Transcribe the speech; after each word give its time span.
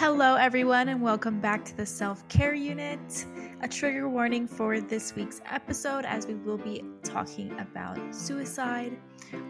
Hello, 0.00 0.36
everyone, 0.36 0.90
and 0.90 1.02
welcome 1.02 1.40
back 1.40 1.64
to 1.64 1.76
the 1.76 1.84
Self 1.84 2.26
Care 2.28 2.54
Unit. 2.54 3.26
A 3.62 3.66
trigger 3.66 4.08
warning 4.08 4.46
for 4.46 4.80
this 4.80 5.16
week's 5.16 5.40
episode 5.44 6.04
as 6.04 6.24
we 6.24 6.36
will 6.36 6.56
be 6.56 6.84
talking 7.02 7.58
about 7.58 7.98
suicide. 8.14 8.96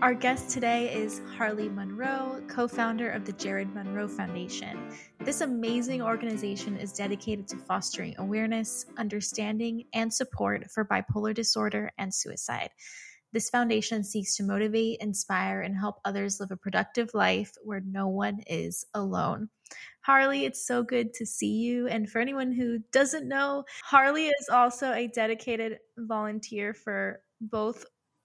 Our 0.01 0.15
guest 0.15 0.49
today 0.49 0.91
is 0.91 1.21
Harlie 1.37 1.69
Monroe, 1.69 2.43
co 2.49 2.67
founder 2.67 3.11
of 3.11 3.27
the 3.27 3.35
Jared 3.35 3.75
Monroe 3.75 4.09
Foundation. 4.09 4.91
This 5.21 5.43
amazing 5.43 6.01
organization 6.01 6.79
is 6.79 6.95
dedicated 6.95 7.47
to 7.49 7.59
fostering 7.59 8.15
awareness, 8.17 8.87
understanding, 8.97 9.85
and 9.93 10.11
support 10.11 10.71
for 10.71 10.83
bipolar 10.83 11.35
disorder 11.35 11.91
and 11.99 12.13
suicide. 12.13 12.71
This 13.35 13.51
foundation 13.51 14.03
seeks 14.03 14.37
to 14.37 14.45
motivate, 14.45 15.01
inspire, 15.03 15.61
and 15.61 15.77
help 15.77 15.97
others 16.07 16.41
live 16.41 16.53
a 16.53 16.57
productive 16.57 17.11
life 17.13 17.53
where 17.63 17.81
no 17.81 18.09
one 18.09 18.41
is 18.47 18.87
alone. 18.95 19.51
Harlie, 20.03 20.45
it's 20.45 20.67
so 20.67 20.83
good 20.83 21.13
to 21.15 21.27
see 21.27 21.53
you. 21.53 21.87
And 21.89 22.09
for 22.09 22.19
anyone 22.19 22.53
who 22.53 22.79
doesn't 22.93 23.29
know, 23.29 23.65
Harlie 23.85 24.29
is 24.29 24.49
also 24.49 24.93
a 24.93 25.09
dedicated 25.09 25.79
volunteer 25.99 26.73
for 26.73 27.21
both 27.41 27.85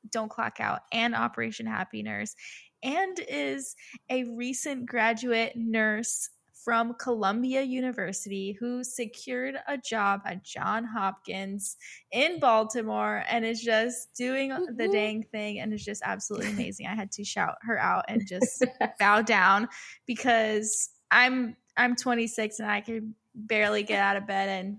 Don't 0.10 0.30
Clock 0.30 0.60
Out 0.60 0.82
and 0.92 1.14
Operation 1.14 1.66
Happy 1.66 2.02
Nurse, 2.02 2.36
and 2.84 3.20
is 3.28 3.76
a 4.10 4.24
recent 4.36 4.86
graduate 4.86 5.54
nurse 5.56 6.30
from 6.64 6.94
Columbia 6.94 7.62
University 7.62 8.56
who 8.58 8.84
secured 8.84 9.56
a 9.68 9.78
job 9.78 10.22
at 10.26 10.46
John 10.46 10.86
Hopkins 10.86 11.76
in 12.12 12.40
Baltimore 12.40 13.24
and 13.30 13.46
is 13.46 13.62
just 13.62 14.14
doing 14.16 14.50
the 14.50 14.84
mm-hmm. 14.84 14.92
dang 14.92 15.24
thing 15.24 15.60
and 15.60 15.74
is 15.74 15.84
just 15.84 16.02
absolutely 16.06 16.50
amazing. 16.54 16.88
I 16.88 16.96
had 16.96 17.12
to 17.14 17.24
shout 17.24 17.56
her 17.64 17.78
out 17.78 18.06
and 18.08 18.26
just 18.26 18.64
bow 19.00 19.22
down 19.26 19.68
because 20.08 20.90
I'm 21.14 21.56
I'm 21.78 21.96
26 21.96 22.60
and 22.60 22.70
I 22.70 22.82
can 22.82 23.16
barely 23.36 23.84
get 23.84 24.00
out 24.00 24.18
of 24.18 24.28
bed 24.28 24.50
and 24.50 24.78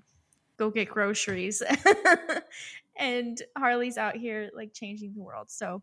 go 0.56 0.70
get 0.70 0.88
groceries. 0.88 1.62
and 2.98 3.40
Harlie's 3.56 3.96
out 3.96 4.16
here 4.16 4.50
like 4.54 4.74
changing 4.74 5.14
the 5.14 5.22
world. 5.22 5.50
So 5.50 5.80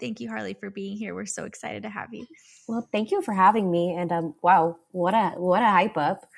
thank 0.00 0.20
you 0.20 0.28
Harlie 0.28 0.54
for 0.54 0.68
being 0.68 0.96
here. 0.96 1.14
We're 1.14 1.26
so 1.26 1.44
excited 1.44 1.84
to 1.84 1.88
have 1.88 2.12
you. 2.12 2.26
Well, 2.68 2.88
thank 2.90 3.12
you 3.12 3.22
for 3.22 3.32
having 3.32 3.70
me 3.70 3.94
and 3.94 4.10
um 4.10 4.34
wow, 4.42 4.78
what 4.90 5.14
a 5.14 5.30
what 5.36 5.62
a 5.62 5.70
hype 5.70 5.96
up. 5.96 6.28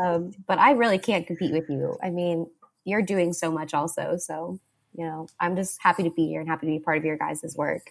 Um 0.00 0.32
but 0.46 0.58
I 0.58 0.70
really 0.72 0.98
can't 0.98 1.26
compete 1.26 1.52
with 1.52 1.68
you. 1.68 1.98
I 2.00 2.10
mean, 2.10 2.46
you're 2.84 3.02
doing 3.02 3.32
so 3.32 3.50
much 3.50 3.74
also. 3.74 4.16
So, 4.18 4.60
you 4.96 5.04
know, 5.04 5.26
I'm 5.40 5.56
just 5.56 5.82
happy 5.82 6.04
to 6.04 6.10
be 6.10 6.28
here 6.28 6.40
and 6.40 6.48
happy 6.48 6.66
to 6.66 6.72
be 6.72 6.78
part 6.78 6.98
of 6.98 7.04
your 7.04 7.16
guys' 7.16 7.56
work. 7.56 7.90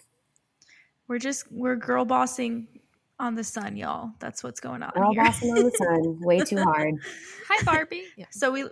We're 1.08 1.18
just 1.18 1.52
we're 1.52 1.76
girl 1.76 2.06
bossing 2.06 2.68
on 3.22 3.36
the 3.36 3.44
sun, 3.44 3.76
y'all. 3.76 4.10
That's 4.18 4.42
what's 4.42 4.60
going 4.60 4.82
on. 4.82 4.90
Girl 4.94 5.12
here. 5.12 5.24
bossing 5.24 5.50
on 5.52 5.64
the 5.64 5.70
sun, 5.70 6.18
way 6.20 6.40
too 6.40 6.56
hard. 6.62 6.94
Hi, 7.48 7.62
Barbie. 7.62 8.04
yeah. 8.16 8.26
So 8.30 8.50
we. 8.50 8.64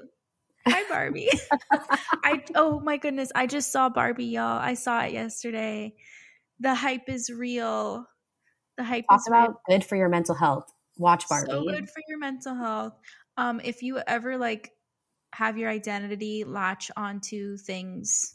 Hi, 0.67 0.83
Barbie. 0.91 1.31
I 1.73 2.43
oh 2.55 2.81
my 2.81 2.99
goodness, 2.99 3.31
I 3.35 3.47
just 3.47 3.73
saw 3.73 3.89
Barbie, 3.89 4.27
y'all. 4.27 4.59
I 4.59 4.75
saw 4.75 5.03
it 5.05 5.13
yesterday. 5.13 5.95
The 6.59 6.75
hype 6.75 7.09
is 7.09 7.31
real. 7.31 8.05
The 8.77 8.85
hype 8.85 9.07
Talk 9.09 9.21
is 9.21 9.29
about 9.29 9.49
real. 9.49 9.61
good 9.79 9.85
for 9.85 9.97
your 9.97 10.11
mental 10.11 10.35
health. 10.35 10.65
Watch 10.99 11.29
Barbie. 11.29 11.51
So 11.51 11.65
good 11.65 11.89
for 11.89 12.03
your 12.09 12.19
mental 12.19 12.55
health. 12.55 12.93
Um, 13.39 13.61
if 13.65 13.83
you 13.83 14.01
ever 14.07 14.37
like 14.37 14.71
have 15.33 15.57
your 15.57 15.71
identity 15.71 16.45
latch 16.45 16.91
onto 16.97 17.57
things 17.57 18.35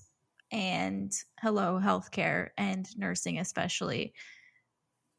and 0.51 1.11
hello 1.41 1.79
healthcare 1.83 2.49
and 2.57 2.87
nursing 2.97 3.37
especially 3.37 4.13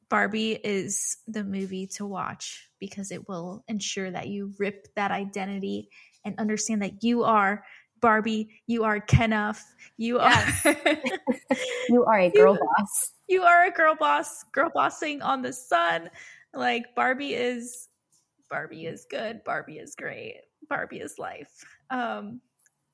Barbie 0.09 0.53
is 0.53 1.19
the 1.27 1.43
movie 1.43 1.87
to 1.89 2.07
watch 2.07 2.69
because 2.79 3.11
it 3.11 3.29
will 3.29 3.65
ensure 3.69 4.11
that 4.11 4.29
you 4.29 4.53
rip 4.59 4.89
that 4.95 5.11
identity 5.11 5.89
and 6.25 6.39
understand 6.39 6.83
that 6.83 7.03
you 7.03 7.25
are 7.25 7.65
Barbie, 8.01 8.61
you 8.67 8.85
are 8.85 9.01
Kenough, 9.01 9.65
you 9.97 10.19
yes. 10.19 10.67
are 10.67 10.77
you 11.89 12.05
are 12.05 12.21
a 12.21 12.31
girl 12.31 12.55
you, 12.55 12.61
boss. 12.61 13.13
You 13.29 13.43
are 13.43 13.67
a 13.67 13.71
girl 13.71 13.97
boss, 13.97 14.45
girl 14.53 14.71
bossing 14.73 15.23
on 15.23 15.43
the 15.43 15.53
sun. 15.53 16.11
Like 16.55 16.95
Barbie 16.95 17.35
is 17.35 17.89
Barbie 18.49 18.87
is 18.87 19.07
good, 19.11 19.43
Barbie 19.45 19.79
is 19.79 19.95
great, 19.97 20.43
Barbie 20.69 21.01
is 21.01 21.19
life. 21.19 21.65
Um 21.91 22.41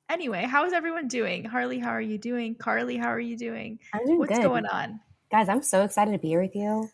anyway, 0.08 0.44
how 0.44 0.64
is 0.64 0.72
everyone 0.72 1.08
doing? 1.08 1.44
Harlie, 1.44 1.78
how 1.78 1.90
are 1.90 2.00
you 2.00 2.16
doing? 2.16 2.54
Carly, 2.54 2.96
how 2.96 3.08
are 3.08 3.20
you 3.20 3.36
doing? 3.36 3.80
I'm 3.92 4.06
doing 4.06 4.18
What's 4.18 4.38
good. 4.38 4.44
going 4.44 4.66
on? 4.66 5.00
Guys, 5.30 5.48
I'm 5.48 5.62
so 5.62 5.82
excited 5.82 6.12
to 6.12 6.18
be 6.18 6.28
here 6.28 6.42
with 6.42 6.54
you 6.54 6.88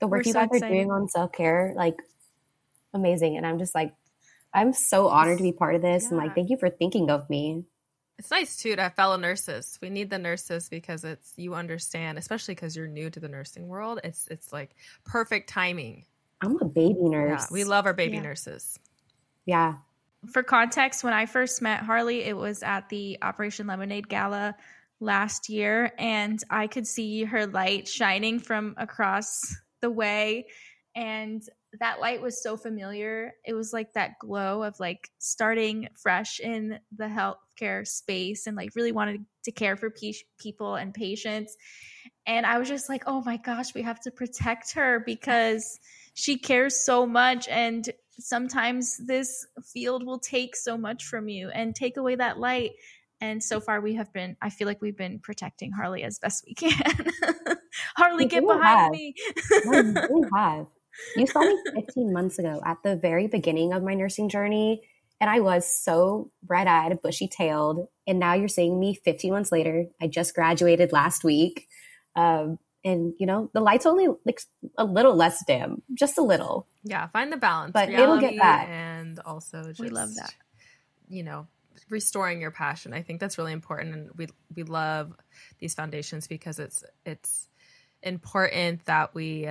the 0.00 0.06
work 0.06 0.20
We're 0.20 0.28
you 0.28 0.32
so 0.32 0.40
guys 0.40 0.48
excited. 0.52 0.66
are 0.66 0.74
doing 0.74 0.90
on 0.90 1.08
self 1.08 1.32
care, 1.32 1.72
like 1.76 1.96
amazing. 2.92 3.36
And 3.36 3.46
I'm 3.46 3.58
just 3.58 3.74
like, 3.74 3.94
I'm 4.52 4.72
so 4.72 5.08
honored 5.08 5.38
to 5.38 5.44
be 5.44 5.52
part 5.52 5.74
of 5.74 5.82
this. 5.82 6.04
Yeah. 6.04 6.08
And 6.10 6.18
like, 6.18 6.34
thank 6.34 6.50
you 6.50 6.56
for 6.56 6.70
thinking 6.70 7.10
of 7.10 7.28
me. 7.30 7.64
It's 8.18 8.30
nice 8.30 8.56
too 8.56 8.76
to 8.76 8.82
have 8.82 8.94
fellow 8.94 9.16
nurses. 9.16 9.78
We 9.80 9.88
need 9.88 10.10
the 10.10 10.18
nurses 10.18 10.68
because 10.68 11.04
it's 11.04 11.32
you 11.36 11.54
understand, 11.54 12.18
especially 12.18 12.54
because 12.54 12.76
you're 12.76 12.86
new 12.86 13.08
to 13.10 13.20
the 13.20 13.28
nursing 13.28 13.66
world. 13.66 14.00
It's 14.04 14.26
it's 14.28 14.52
like 14.52 14.74
perfect 15.04 15.48
timing. 15.48 16.04
I'm 16.42 16.58
a 16.60 16.66
baby 16.66 17.00
nurse. 17.00 17.42
Yeah, 17.42 17.46
we 17.50 17.64
love 17.64 17.86
our 17.86 17.94
baby 17.94 18.16
yeah. 18.16 18.22
nurses. 18.22 18.78
Yeah. 19.46 19.74
For 20.32 20.42
context, 20.42 21.02
when 21.02 21.14
I 21.14 21.24
first 21.24 21.62
met 21.62 21.80
Harlie, 21.80 22.22
it 22.24 22.36
was 22.36 22.62
at 22.62 22.90
the 22.90 23.18
Operation 23.22 23.66
Lemonade 23.66 24.08
Gala 24.08 24.54
last 25.00 25.48
year, 25.48 25.92
and 25.98 26.42
I 26.50 26.66
could 26.66 26.86
see 26.86 27.24
her 27.24 27.46
light 27.46 27.88
shining 27.88 28.38
from 28.38 28.74
across 28.76 29.56
the 29.80 29.90
way 29.90 30.46
and 30.94 31.42
that 31.78 32.00
light 32.00 32.20
was 32.20 32.42
so 32.42 32.56
familiar. 32.56 33.34
It 33.44 33.54
was 33.54 33.72
like 33.72 33.92
that 33.92 34.18
glow 34.18 34.62
of 34.64 34.80
like 34.80 35.08
starting 35.18 35.88
fresh 36.02 36.40
in 36.40 36.80
the 36.96 37.04
healthcare 37.04 37.86
space 37.86 38.46
and 38.46 38.56
like 38.56 38.74
really 38.74 38.92
wanted 38.92 39.24
to 39.44 39.52
care 39.52 39.76
for 39.76 39.90
pe- 39.90 40.12
people 40.38 40.74
and 40.74 40.92
patients. 40.92 41.56
And 42.26 42.44
I 42.44 42.58
was 42.58 42.68
just 42.68 42.88
like, 42.88 43.04
oh 43.06 43.22
my 43.24 43.36
gosh, 43.36 43.72
we 43.72 43.82
have 43.82 44.00
to 44.00 44.10
protect 44.10 44.72
her 44.74 45.00
because 45.06 45.78
she 46.14 46.38
cares 46.38 46.84
so 46.84 47.06
much. 47.06 47.46
And 47.48 47.88
sometimes 48.18 48.98
this 49.06 49.46
field 49.72 50.04
will 50.04 50.18
take 50.18 50.56
so 50.56 50.76
much 50.76 51.04
from 51.04 51.28
you 51.28 51.50
and 51.50 51.74
take 51.74 51.96
away 51.96 52.16
that 52.16 52.38
light. 52.38 52.72
And 53.20 53.42
so 53.42 53.60
far, 53.60 53.80
we 53.80 53.94
have 53.94 54.12
been, 54.12 54.36
I 54.42 54.50
feel 54.50 54.66
like 54.66 54.82
we've 54.82 54.96
been 54.96 55.20
protecting 55.20 55.72
Harlie 55.72 56.02
as 56.02 56.18
best 56.18 56.44
we 56.46 56.54
can. 56.54 57.06
Harlie, 57.96 58.26
get 58.26 58.46
behind 58.46 58.62
have. 58.62 58.92
me. 58.92 59.14
we 59.66 60.24
have. 60.34 60.66
You 61.16 61.26
saw 61.26 61.40
me 61.40 61.56
15 61.74 62.12
months 62.12 62.38
ago 62.38 62.60
at 62.64 62.78
the 62.82 62.96
very 62.96 63.26
beginning 63.26 63.72
of 63.72 63.82
my 63.82 63.94
nursing 63.94 64.28
journey, 64.28 64.82
and 65.20 65.30
I 65.30 65.40
was 65.40 65.68
so 65.68 66.30
red 66.46 66.66
eyed, 66.66 67.00
bushy 67.02 67.28
tailed. 67.28 67.88
And 68.06 68.18
now 68.18 68.34
you're 68.34 68.48
seeing 68.48 68.78
me 68.80 68.94
15 68.94 69.32
months 69.32 69.52
later. 69.52 69.86
I 70.00 70.08
just 70.08 70.34
graduated 70.34 70.92
last 70.92 71.24
week. 71.24 71.68
Um, 72.16 72.58
and 72.84 73.14
you 73.18 73.26
know 73.26 73.50
the 73.52 73.60
light's 73.60 73.86
only 73.86 74.08
like 74.24 74.40
a 74.78 74.84
little 74.84 75.14
less 75.14 75.44
dim 75.44 75.82
just 75.94 76.18
a 76.18 76.22
little 76.22 76.66
yeah 76.82 77.08
find 77.08 77.32
the 77.32 77.36
balance 77.36 77.72
but 77.72 77.90
it'll 77.90 78.18
get 78.18 78.38
back 78.38 78.68
and 78.68 79.20
also 79.20 79.64
just, 79.64 79.80
we 79.80 79.88
love 79.88 80.14
that 80.14 80.32
you 81.08 81.22
know 81.22 81.46
restoring 81.90 82.40
your 82.40 82.50
passion 82.50 82.94
i 82.94 83.02
think 83.02 83.20
that's 83.20 83.36
really 83.36 83.52
important 83.52 83.94
and 83.94 84.10
we 84.16 84.28
we 84.56 84.62
love 84.62 85.12
these 85.58 85.74
foundations 85.74 86.26
because 86.26 86.58
it's 86.58 86.84
it's 87.04 87.48
important 88.02 88.84
that 88.86 89.14
we 89.14 89.48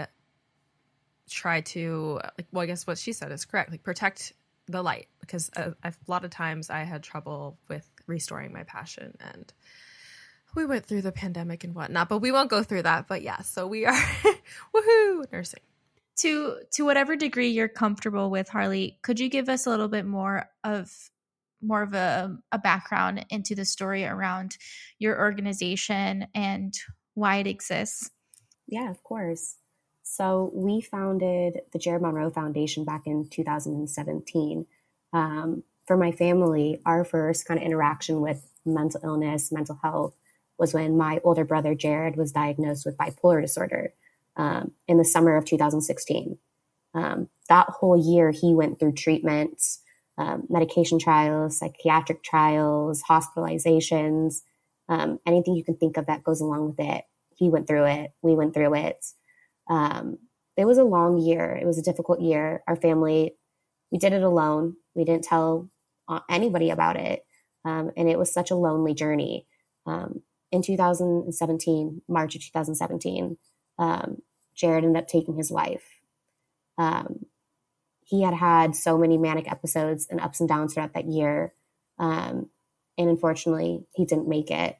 try 1.29 1.61
to 1.61 2.19
like 2.37 2.47
well 2.51 2.63
i 2.63 2.65
guess 2.65 2.87
what 2.87 2.97
she 2.97 3.13
said 3.13 3.31
is 3.31 3.45
correct 3.45 3.71
like 3.71 3.83
protect 3.83 4.33
the 4.67 4.81
light 4.81 5.07
because 5.21 5.49
uh, 5.55 5.71
a, 5.83 5.89
a 5.89 5.93
lot 6.07 6.25
of 6.25 6.31
times 6.31 6.69
i 6.69 6.79
had 6.79 7.03
trouble 7.03 7.57
with 7.69 7.89
restoring 8.07 8.51
my 8.51 8.63
passion 8.63 9.15
and 9.33 9.53
we 10.55 10.65
went 10.65 10.85
through 10.85 11.01
the 11.01 11.11
pandemic 11.11 11.63
and 11.63 11.75
whatnot 11.75 12.09
but 12.09 12.19
we 12.19 12.31
won't 12.31 12.49
go 12.49 12.63
through 12.63 12.81
that 12.81 13.07
but 13.07 13.21
yeah 13.21 13.41
so 13.41 13.67
we 13.67 13.85
are 13.85 13.93
woohoo 14.75 15.31
nursing. 15.31 15.61
To 16.17 16.57
to 16.71 16.83
whatever 16.83 17.15
degree 17.15 17.49
you're 17.49 17.69
comfortable 17.69 18.29
with 18.29 18.49
harlie 18.49 18.99
could 19.01 19.19
you 19.19 19.29
give 19.29 19.47
us 19.47 19.65
a 19.65 19.69
little 19.69 19.87
bit 19.87 20.05
more 20.05 20.49
of 20.63 20.91
more 21.61 21.81
of 21.81 21.93
a, 21.93 22.37
a 22.51 22.57
background 22.57 23.25
into 23.29 23.55
the 23.55 23.65
story 23.65 24.05
around 24.05 24.57
your 24.97 25.19
organization 25.19 26.27
and 26.33 26.73
why 27.13 27.37
it 27.37 27.47
exists 27.47 28.09
yeah, 28.69 28.89
of 28.89 29.03
course. 29.03 29.57
So 30.03 30.51
we 30.53 30.81
founded 30.81 31.61
the 31.71 31.79
Jared 31.79 32.01
Monroe 32.01 32.29
Foundation 32.29 32.83
back 32.83 33.03
in 33.05 33.27
2017. 33.29 34.65
Um, 35.11 35.63
for 35.85 35.97
my 35.97 36.11
family, 36.11 36.81
our 36.85 37.03
first 37.03 37.45
kind 37.45 37.59
of 37.59 37.65
interaction 37.65 38.21
with 38.21 38.47
mental 38.65 39.01
illness, 39.03 39.51
mental 39.51 39.79
health, 39.81 40.15
was 40.57 40.73
when 40.73 40.97
my 40.97 41.19
older 41.23 41.45
brother 41.45 41.73
Jared 41.73 42.15
was 42.15 42.31
diagnosed 42.31 42.85
with 42.85 42.97
bipolar 42.97 43.41
disorder 43.41 43.93
um, 44.35 44.71
in 44.87 44.97
the 44.97 45.05
summer 45.05 45.35
of 45.35 45.45
2016. 45.45 46.37
Um, 46.93 47.29
that 47.47 47.69
whole 47.69 47.97
year, 47.97 48.31
he 48.31 48.53
went 48.53 48.79
through 48.79 48.93
treatments, 48.93 49.81
um, 50.17 50.45
medication 50.49 50.99
trials, 50.99 51.57
psychiatric 51.57 52.23
trials, 52.23 53.03
hospitalizations, 53.09 54.41
um, 54.89 55.19
anything 55.25 55.55
you 55.55 55.63
can 55.63 55.77
think 55.77 55.97
of 55.97 56.07
that 56.07 56.23
goes 56.23 56.41
along 56.41 56.67
with 56.67 56.79
it 56.79 57.05
he 57.39 57.49
went 57.49 57.67
through 57.67 57.85
it. 57.85 58.11
We 58.21 58.35
went 58.35 58.53
through 58.53 58.75
it. 58.75 59.05
Um, 59.69 60.17
it 60.57 60.65
was 60.65 60.77
a 60.77 60.83
long 60.83 61.17
year. 61.17 61.57
It 61.59 61.65
was 61.65 61.77
a 61.77 61.83
difficult 61.83 62.19
year. 62.19 62.61
Our 62.67 62.75
family, 62.75 63.35
we 63.91 63.97
did 63.97 64.11
it 64.11 64.23
alone. 64.23 64.75
We 64.93 65.05
didn't 65.05 65.23
tell 65.23 65.69
uh, 66.09 66.19
anybody 66.29 66.69
about 66.69 66.97
it. 66.97 67.25
Um, 67.63 67.91
and 67.95 68.09
it 68.09 68.19
was 68.19 68.33
such 68.33 68.51
a 68.51 68.55
lonely 68.55 68.93
journey. 68.93 69.47
Um, 69.85 70.21
in 70.51 70.61
2017, 70.61 72.01
March 72.09 72.35
of 72.35 72.41
2017, 72.41 73.37
um, 73.77 74.21
Jared 74.53 74.83
ended 74.83 75.01
up 75.01 75.07
taking 75.07 75.37
his 75.37 75.49
life. 75.49 76.01
Um, 76.77 77.25
he 78.03 78.23
had 78.23 78.33
had 78.33 78.75
so 78.75 78.97
many 78.97 79.17
manic 79.17 79.49
episodes 79.49 80.07
and 80.09 80.19
ups 80.19 80.41
and 80.41 80.49
downs 80.49 80.73
throughout 80.73 80.93
that 80.93 81.07
year. 81.07 81.53
Um, 81.99 82.49
and 82.97 83.09
unfortunately, 83.09 83.85
he 83.93 84.05
didn't 84.05 84.27
make 84.27 84.51
it. 84.51 84.77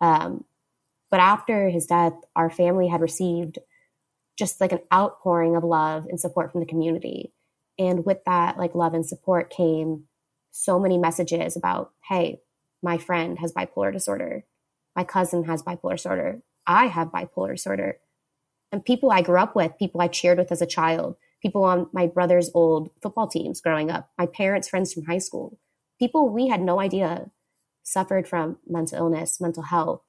Um, 0.00 0.44
but 1.10 1.20
after 1.20 1.68
his 1.68 1.86
death, 1.86 2.14
our 2.34 2.50
family 2.50 2.88
had 2.88 3.00
received 3.00 3.58
just 4.36 4.60
like 4.60 4.72
an 4.72 4.80
outpouring 4.92 5.56
of 5.56 5.64
love 5.64 6.06
and 6.06 6.20
support 6.20 6.52
from 6.52 6.60
the 6.60 6.66
community. 6.66 7.32
And 7.78 8.04
with 8.04 8.24
that, 8.26 8.58
like 8.58 8.74
love 8.74 8.94
and 8.94 9.06
support 9.06 9.50
came 9.50 10.04
so 10.50 10.78
many 10.78 10.98
messages 10.98 11.56
about, 11.56 11.92
hey, 12.08 12.40
my 12.82 12.98
friend 12.98 13.38
has 13.38 13.52
bipolar 13.52 13.92
disorder. 13.92 14.44
My 14.94 15.04
cousin 15.04 15.44
has 15.44 15.62
bipolar 15.62 15.96
disorder. 15.96 16.42
I 16.66 16.86
have 16.86 17.08
bipolar 17.08 17.52
disorder. 17.52 17.98
And 18.72 18.84
people 18.84 19.10
I 19.10 19.22
grew 19.22 19.38
up 19.38 19.54
with, 19.54 19.78
people 19.78 20.00
I 20.00 20.08
cheered 20.08 20.38
with 20.38 20.50
as 20.50 20.62
a 20.62 20.66
child, 20.66 21.16
people 21.40 21.64
on 21.64 21.88
my 21.92 22.06
brother's 22.06 22.50
old 22.54 22.90
football 23.00 23.28
teams 23.28 23.60
growing 23.60 23.90
up, 23.90 24.10
my 24.18 24.26
parents' 24.26 24.68
friends 24.68 24.92
from 24.92 25.04
high 25.04 25.18
school, 25.18 25.58
people 25.98 26.28
we 26.28 26.48
had 26.48 26.60
no 26.60 26.80
idea 26.80 27.30
suffered 27.82 28.26
from 28.26 28.58
mental 28.66 28.98
illness, 28.98 29.40
mental 29.40 29.62
health, 29.64 30.02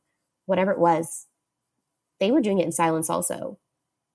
whatever 0.48 0.72
it 0.72 0.80
was, 0.80 1.28
they 2.20 2.32
were 2.32 2.42
doing 2.42 2.58
it 2.58 2.66
in 2.66 2.72
silence 2.72 3.10
also. 3.10 3.60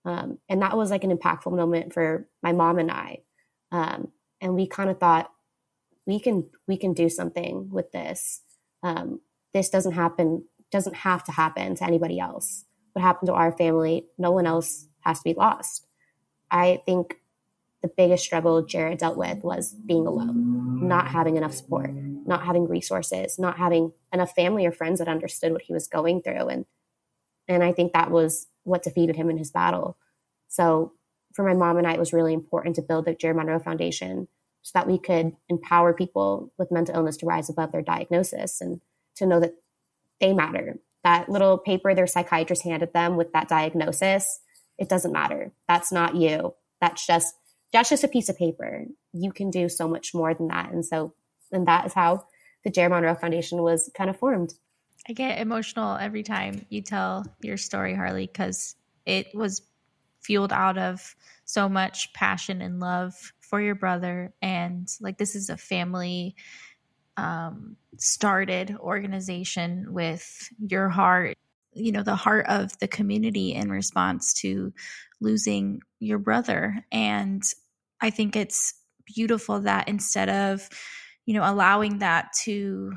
Um, 0.05 0.39
and 0.49 0.61
that 0.63 0.77
was 0.77 0.91
like 0.91 1.05
an 1.05 1.17
impactful 1.17 1.55
moment 1.55 1.95
for 1.95 2.27
my 2.43 2.53
mom 2.53 2.81
and 2.81 2.91
I. 2.91 3.19
Um, 3.71 4.09
and 4.41 4.57
we 4.57 4.67
kind 4.67 4.91
of 4.91 4.99
thought 4.99 5.31
we 6.07 6.19
can 6.19 6.51
we 6.67 6.77
can 6.77 6.93
do 6.93 7.09
something 7.09 7.71
with 7.71 7.93
this. 7.93 8.41
Um, 8.83 9.21
this 9.55 9.71
doesn't 9.71 9.93
happen 9.93 10.45
doesn't 10.73 10.97
have 10.97 11.23
to 11.25 11.33
happen 11.33 11.77
to 11.77 11.85
anybody 11.85 12.19
else. 12.19 12.65
What 12.95 13.03
happened 13.03 13.29
to 13.29 13.35
our 13.35 13.53
family, 13.53 14.07
no 14.19 14.33
one 14.33 14.47
else 14.47 14.89
has 15.01 15.19
to 15.19 15.25
be 15.25 15.35
lost. 15.35 15.87
I 16.51 16.83
think 16.85 17.22
the 17.83 17.91
biggest 17.97 18.25
struggle 18.25 18.63
Jared 18.63 18.99
dealt 18.99 19.17
with 19.17 19.43
was 19.43 19.75
being 19.75 20.07
alone, 20.07 20.87
not 20.87 21.09
having 21.09 21.37
enough 21.37 21.55
support, 21.55 21.91
not 21.93 22.45
having 22.45 22.69
resources, 22.69 23.39
not 23.39 23.59
having 23.59 23.93
enough 24.13 24.35
family 24.35 24.65
or 24.65 24.73
friends 24.73 25.01
that 25.01 25.09
understood 25.09 25.53
what 25.53 25.63
he 25.63 25.73
was 25.73 25.89
going 25.89 26.23
through. 26.23 26.49
And 26.49 26.67
and 27.49 27.65
I 27.65 27.73
think 27.73 27.93
that 27.93 28.11
was 28.11 28.47
what 28.63 28.85
defeated 28.85 29.17
him 29.17 29.29
in 29.29 29.37
his 29.37 29.51
battle. 29.51 29.97
So 30.49 30.93
for 31.35 31.45
my 31.45 31.55
mom 31.55 31.77
and 31.77 31.87
I, 31.87 31.95
it 31.95 31.99
was 31.99 32.13
really 32.13 32.33
important 32.33 32.77
to 32.77 32.83
build 32.83 33.05
the 33.05 33.15
Jared 33.15 33.37
Monroe 33.37 33.59
Foundation 33.59 34.29
so 34.63 34.71
that 34.75 34.87
we 34.87 34.99
could 34.99 35.33
empower 35.49 35.93
people 35.93 36.53
with 36.57 36.71
mental 36.71 36.95
illness 36.95 37.17
to 37.19 37.27
rise 37.27 37.51
above 37.51 37.73
their 37.73 37.83
diagnosis 37.83 38.61
and 38.61 38.81
to 39.17 39.27
know 39.27 39.41
that 39.41 39.55
they 40.21 40.33
matter. 40.33 40.79
That 41.03 41.29
little 41.29 41.59
paper 41.59 41.95
their 41.95 42.07
psychiatrist 42.07 42.63
handed 42.63 42.93
them 42.93 43.17
with 43.17 43.33
that 43.33 43.49
diagnosis, 43.49 44.41
it 44.79 44.89
doesn't 44.89 45.13
matter. 45.13 45.53
That's 45.67 45.91
not 45.91 46.15
you. 46.15 46.55
That's 46.81 47.05
just 47.05 47.35
that's 47.73 47.89
just 47.89 48.05
a 48.05 48.09
piece 48.09 48.29
of 48.29 48.37
paper. 48.37 48.85
You 49.13 49.33
can 49.33 49.51
do 49.51 49.69
so 49.69 49.89
much 49.89 50.15
more 50.15 50.35
than 50.35 50.49
that. 50.49 50.73
And 50.73 50.85
so 50.85 51.15
and 51.51 51.67
that 51.67 51.87
is 51.87 51.93
how 51.93 52.27
the 52.65 52.71
Jared 52.71 52.93
Monroe 52.93 53.15
Foundation 53.15 53.63
was 53.63 53.91
kind 53.95 54.09
of 54.09 54.19
formed. 54.19 54.55
I 55.09 55.13
get 55.13 55.41
emotional 55.41 55.97
every 55.97 56.23
time 56.23 56.65
you 56.69 56.81
tell 56.81 57.27
your 57.41 57.57
story, 57.57 57.95
Harlie, 57.95 58.27
because 58.27 58.77
it 59.05 59.35
was 59.35 59.63
fueled 60.21 60.53
out 60.53 60.79
of 60.79 61.17
so 61.45 61.69
much 61.69 62.13
passion 62.13 62.63
and 62.63 62.79
love 62.79 63.33
for 63.41 63.61
your 63.61 63.75
brother. 63.75 64.33
And 64.41 64.89
like, 65.01 65.19
this 65.19 65.35
is 65.35 65.51
a 65.51 65.57
family 65.57 66.37
um, 67.17 67.77
started 67.99 68.77
organization 68.79 69.93
with 69.93 70.49
your 70.59 70.89
heart, 70.89 71.37
you 71.73 71.91
know, 71.91 72.05
the 72.05 72.15
heart 72.15 72.47
of 72.47 72.79
the 72.79 72.89
community 72.89 73.55
in 73.55 73.71
response 73.71 74.33
to 74.35 74.73
losing 75.21 75.81
your 75.99 76.19
brother. 76.19 76.85
And 76.93 77.43
I 78.03 78.11
think 78.11 78.37
it's 78.37 78.75
beautiful 79.07 79.61
that 79.61 79.89
instead 79.89 80.29
of, 80.29 80.69
you 81.25 81.35
know, 81.35 81.49
allowing 81.49 81.99
that 81.99 82.33
to 82.43 82.93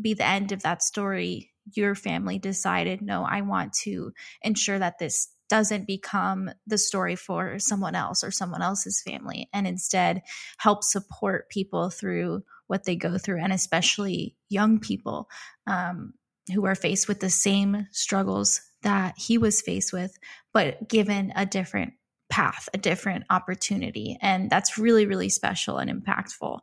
be 0.00 0.14
the 0.14 0.26
end 0.26 0.52
of 0.52 0.62
that 0.62 0.82
story, 0.82 1.52
your 1.74 1.94
family 1.94 2.38
decided, 2.38 3.02
no, 3.02 3.24
I 3.24 3.42
want 3.42 3.74
to 3.84 4.12
ensure 4.42 4.78
that 4.78 4.98
this 4.98 5.28
doesn't 5.48 5.86
become 5.86 6.50
the 6.66 6.78
story 6.78 7.14
for 7.14 7.58
someone 7.58 7.94
else 7.94 8.24
or 8.24 8.30
someone 8.30 8.62
else's 8.62 9.02
family 9.02 9.48
and 9.52 9.66
instead 9.66 10.22
help 10.58 10.82
support 10.82 11.48
people 11.50 11.90
through 11.90 12.42
what 12.66 12.84
they 12.84 12.96
go 12.96 13.16
through 13.16 13.40
and 13.40 13.52
especially 13.52 14.36
young 14.48 14.80
people 14.80 15.28
um, 15.68 16.14
who 16.52 16.66
are 16.66 16.74
faced 16.74 17.06
with 17.06 17.20
the 17.20 17.30
same 17.30 17.86
struggles 17.92 18.60
that 18.82 19.14
he 19.16 19.38
was 19.38 19.62
faced 19.62 19.92
with 19.92 20.16
but 20.52 20.88
given 20.88 21.32
a 21.36 21.46
different 21.46 21.92
path 22.28 22.68
a 22.74 22.78
different 22.78 23.24
opportunity. 23.30 24.18
And 24.20 24.50
that's 24.50 24.78
really 24.78 25.06
really 25.06 25.28
special 25.28 25.78
and 25.78 25.90
impactful. 25.90 26.60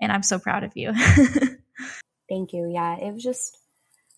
And 0.00 0.12
i'm 0.12 0.22
so 0.22 0.38
proud 0.38 0.64
of 0.64 0.76
you. 0.76 0.92
Thank 2.28 2.52
you. 2.52 2.68
Yeah 2.70 2.96
it 2.98 3.12
was 3.12 3.22
just 3.22 3.58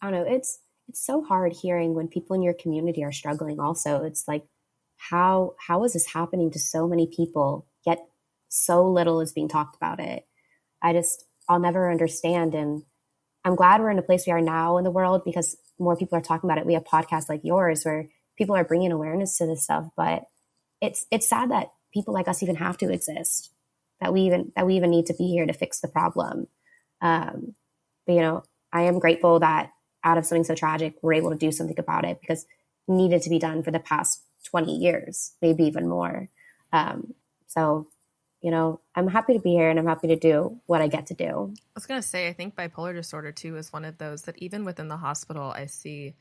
i 0.03 0.11
don't 0.11 0.21
know 0.21 0.33
it's 0.33 0.61
it's 0.89 1.05
so 1.05 1.23
hard 1.23 1.53
hearing 1.53 1.95
when 1.95 2.09
people 2.09 2.35
in 2.35 2.43
your 2.43 2.55
community 2.55 3.05
are 3.05 3.13
struggling 3.13 3.61
also. 3.61 4.03
It's 4.05 4.27
like 4.27 4.45
how 4.97 5.55
how 5.65 5.85
is 5.85 5.93
this 5.93 6.07
happening 6.07 6.51
to 6.51 6.59
so 6.59 6.89
many 6.89 7.07
people 7.07 7.67
yet 7.87 8.01
so 8.49 8.91
little 8.91 9.21
is 9.21 9.33
being 9.33 9.49
talked 9.49 9.77
about 9.77 10.01
it? 10.01 10.27
I 10.83 10.93
just 10.93 11.25
i'll 11.49 11.61
never 11.61 11.91
understand. 11.91 12.55
And 12.55 12.83
i'm 13.45 13.55
glad 13.55 13.81
we're 13.81 13.91
in 13.91 13.99
a 13.99 14.03
place 14.03 14.27
we 14.27 14.33
are 14.33 14.41
now 14.41 14.79
in 14.79 14.85
the 14.85 14.91
world 14.91 15.23
because 15.25 15.57
more 15.79 15.97
people 15.97 16.19
are 16.19 16.23
talking 16.23 16.49
about 16.49 16.59
it. 16.59 16.67
We 16.67 16.75
have 16.75 16.85
podcasts 16.85 17.29
like 17.29 17.43
yours 17.45 17.85
where 17.85 18.09
people 18.37 18.57
are 18.57 18.65
bringing 18.65 18.93
awareness 18.93 19.37
to 19.39 19.47
this 19.47 19.65
stuff 19.65 19.87
but 19.97 20.25
it's 20.81 21.07
it's 21.11 21.29
sad 21.29 21.51
that 21.51 21.71
people 21.93 22.15
like 22.15 22.29
us 22.29 22.43
even 22.43 22.57
have 22.57 22.79
to 22.79 22.93
exist 22.93 23.53
that 24.01 24.13
we 24.13 24.23
even 24.23 24.53
that 24.57 24.67
we 24.67 24.77
even 24.77 24.91
need 24.91 25.07
to 25.07 25.15
be 25.15 25.29
here 25.29 25.47
to 25.47 25.53
fix 25.53 25.81
the 25.81 25.89
problem 25.89 26.47
um, 27.01 27.55
but 28.07 28.13
you 28.15 28.21
know 28.21 28.43
i 28.73 28.83
am 28.83 28.99
grateful 28.99 29.41
that 29.41 29.71
out 30.05 30.19
of 30.19 30.27
something 30.27 30.45
so 30.45 30.55
tragic, 30.55 30.95
we're 31.03 31.15
able 31.15 31.31
to 31.31 31.37
do 31.37 31.53
something 31.53 31.79
about 31.79 32.05
it 32.05 32.21
because 32.21 32.43
it 32.43 32.93
needed 32.93 33.23
to 33.23 33.31
be 33.31 33.39
done 33.39 33.63
for 33.63 33.71
the 33.71 33.81
past 33.81 34.23
20 34.45 34.75
years, 34.75 35.33
maybe 35.43 35.65
even 35.65 35.89
more. 35.89 36.29
Um, 36.73 37.15
so, 37.47 37.89
you 38.41 38.51
know, 38.51 38.81
I'm 38.95 39.09
happy 39.09 39.35
to 39.35 39.41
be 39.41 39.51
here 39.51 39.69
and 39.69 39.79
I'm 39.79 39.87
happy 39.87 40.09
to 40.09 40.17
do 40.17 40.61
what 40.67 40.81
I 40.81 40.87
get 40.87 41.07
to 41.07 41.15
do. 41.15 41.53
I 41.55 41.71
was 41.75 41.87
going 41.87 42.01
to 42.01 42.07
say, 42.07 42.29
I 42.29 42.33
think 42.33 42.55
bipolar 42.55 42.95
disorder 42.95 43.33
too 43.33 43.57
is 43.57 43.73
one 43.73 43.85
of 43.85 43.99
those 43.99 44.23
that 44.23 44.39
even 44.39 44.65
within 44.65 44.89
the 44.89 44.97
hospital, 44.97 45.51
I 45.51 45.67
see 45.67 46.15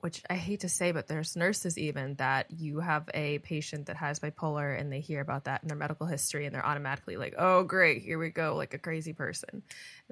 which 0.00 0.22
I 0.30 0.34
hate 0.34 0.60
to 0.60 0.68
say, 0.68 0.92
but 0.92 1.08
there's 1.08 1.36
nurses 1.36 1.76
even 1.76 2.14
that 2.16 2.50
you 2.50 2.80
have 2.80 3.08
a 3.12 3.38
patient 3.38 3.86
that 3.86 3.96
has 3.96 4.18
bipolar 4.18 4.78
and 4.78 4.90
they 4.90 5.00
hear 5.00 5.20
about 5.20 5.44
that 5.44 5.62
in 5.62 5.68
their 5.68 5.76
medical 5.76 6.06
history 6.06 6.46
and 6.46 6.54
they're 6.54 6.64
automatically 6.64 7.16
like, 7.16 7.34
oh, 7.36 7.64
great, 7.64 8.02
here 8.02 8.18
we 8.18 8.30
go, 8.30 8.56
like 8.56 8.72
a 8.72 8.78
crazy 8.78 9.12
person. 9.12 9.62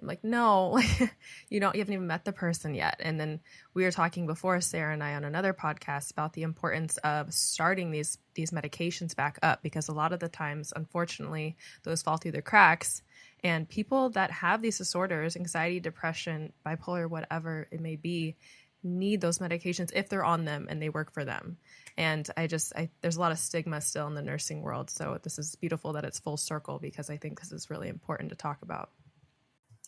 I'm 0.01 0.07
like, 0.07 0.23
no, 0.23 0.79
you 1.49 1.61
don't, 1.61 1.75
you 1.75 1.81
haven't 1.81 1.95
even 1.95 2.07
met 2.07 2.25
the 2.25 2.33
person 2.33 2.75
yet. 2.75 3.01
And 3.03 3.19
then 3.19 3.41
we 3.73 3.85
were 3.85 3.91
talking 3.91 4.27
before, 4.27 4.61
Sarah 4.61 4.93
and 4.93 5.03
I, 5.03 5.15
on 5.15 5.25
another 5.25 5.55
podcast 5.55 6.11
about 6.11 6.35
the 6.35 6.43
importance 6.43 6.99
of 6.99 7.33
starting 7.33 7.91
these 7.91 8.19
these 8.35 8.51
medications 8.53 9.17
back 9.17 9.37
up 9.43 9.63
because 9.63 9.89
a 9.89 9.93
lot 9.93 10.13
of 10.13 10.21
the 10.21 10.29
times, 10.29 10.73
unfortunately, 10.77 11.57
those 11.83 12.03
fall 12.03 12.19
through 12.19 12.33
the 12.33 12.41
cracks. 12.41 13.03
And 13.43 13.69
people 13.69 14.11
that 14.11 14.31
have 14.31 14.63
these 14.63 14.79
disorders, 14.79 15.37
anxiety, 15.37 15.81
depression, 15.81 16.53
bipolar, 16.65 17.11
whatever 17.11 17.67
it 17.73 17.81
may 17.81 17.97
be, 17.97 18.37
need 18.83 19.21
those 19.21 19.39
medications 19.39 19.91
if 19.95 20.09
they're 20.09 20.25
on 20.25 20.45
them 20.45 20.67
and 20.71 20.81
they 20.81 20.89
work 20.89 21.13
for 21.13 21.25
them. 21.25 21.57
And 21.97 22.29
I 22.37 22.47
just, 22.47 22.73
I, 22.77 22.91
there's 23.01 23.17
a 23.17 23.21
lot 23.21 23.33
of 23.33 23.39
stigma 23.39 23.81
still 23.81 24.07
in 24.07 24.15
the 24.15 24.23
nursing 24.23 24.63
world. 24.63 24.89
So 24.91 25.19
this 25.23 25.39
is 25.39 25.57
beautiful 25.57 25.95
that 25.95 26.05
it's 26.05 26.21
full 26.21 26.37
circle 26.37 26.79
because 26.79 27.11
I 27.11 27.17
think 27.17 27.41
this 27.41 27.51
is 27.51 27.71
really 27.71 27.89
important 27.89 28.31
to 28.31 28.37
talk 28.37 28.63
about. 28.63 28.91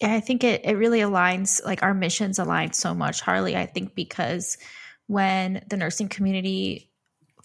Yeah, 0.00 0.14
I 0.14 0.20
think 0.20 0.42
it, 0.42 0.64
it 0.64 0.76
really 0.76 1.00
aligns, 1.00 1.64
like 1.64 1.82
our 1.82 1.94
missions 1.94 2.38
align 2.38 2.72
so 2.72 2.94
much, 2.94 3.20
Harlie. 3.20 3.56
I 3.56 3.66
think 3.66 3.94
because 3.94 4.58
when 5.06 5.64
the 5.68 5.76
nursing 5.76 6.08
community 6.08 6.90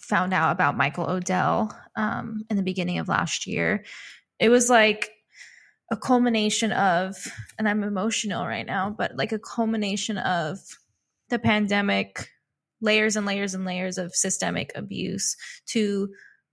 found 0.00 0.32
out 0.32 0.52
about 0.52 0.76
Michael 0.76 1.08
Odell 1.08 1.76
um, 1.94 2.44
in 2.48 2.56
the 2.56 2.62
beginning 2.62 2.98
of 2.98 3.08
last 3.08 3.46
year, 3.46 3.84
it 4.40 4.48
was 4.48 4.70
like 4.70 5.10
a 5.90 5.96
culmination 5.96 6.72
of, 6.72 7.16
and 7.58 7.68
I'm 7.68 7.84
emotional 7.84 8.44
right 8.46 8.66
now, 8.66 8.90
but 8.90 9.16
like 9.16 9.32
a 9.32 9.38
culmination 9.38 10.18
of 10.18 10.58
the 11.28 11.38
pandemic, 11.38 12.30
layers 12.80 13.16
and 13.16 13.26
layers 13.26 13.54
and 13.54 13.64
layers 13.64 13.98
of 13.98 14.14
systemic 14.14 14.72
abuse 14.74 15.36
to 15.66 16.08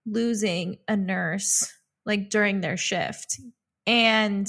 losing 0.05 0.77
a 0.87 0.95
nurse 0.95 1.71
like 2.05 2.29
during 2.29 2.61
their 2.61 2.77
shift. 2.77 3.39
And 3.85 4.47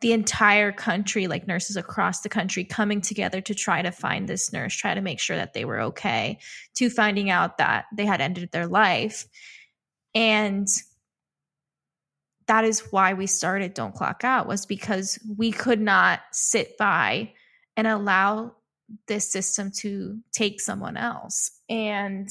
the 0.00 0.12
entire 0.12 0.72
country, 0.72 1.26
like 1.26 1.46
nurses 1.46 1.76
across 1.76 2.20
the 2.20 2.28
country, 2.28 2.64
coming 2.64 3.00
together 3.00 3.40
to 3.40 3.54
try 3.54 3.80
to 3.80 3.90
find 3.90 4.28
this 4.28 4.52
nurse, 4.52 4.74
try 4.74 4.94
to 4.94 5.00
make 5.00 5.20
sure 5.20 5.36
that 5.36 5.54
they 5.54 5.64
were 5.64 5.80
okay, 5.80 6.38
to 6.74 6.90
finding 6.90 7.30
out 7.30 7.58
that 7.58 7.86
they 7.96 8.04
had 8.04 8.20
ended 8.20 8.50
their 8.52 8.66
life. 8.66 9.26
And 10.14 10.68
that 12.46 12.64
is 12.64 12.80
why 12.90 13.14
we 13.14 13.26
started 13.26 13.74
Don't 13.74 13.94
Clock 13.94 14.22
Out 14.22 14.46
was 14.46 14.66
because 14.66 15.18
we 15.36 15.50
could 15.50 15.80
not 15.80 16.20
sit 16.32 16.76
by 16.76 17.32
and 17.76 17.86
allow 17.86 18.54
this 19.08 19.30
system 19.30 19.70
to 19.78 20.18
take 20.32 20.60
someone 20.60 20.96
else. 20.96 21.50
And 21.68 22.28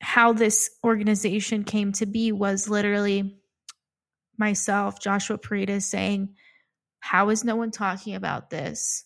how 0.00 0.32
this 0.32 0.70
organization 0.84 1.64
came 1.64 1.92
to 1.92 2.06
be 2.06 2.32
was 2.32 2.68
literally 2.68 3.38
myself, 4.38 5.00
Joshua 5.00 5.38
Paredes, 5.38 5.86
saying, 5.86 6.34
How 7.00 7.28
is 7.30 7.44
no 7.44 7.56
one 7.56 7.70
talking 7.70 8.14
about 8.14 8.50
this? 8.50 9.04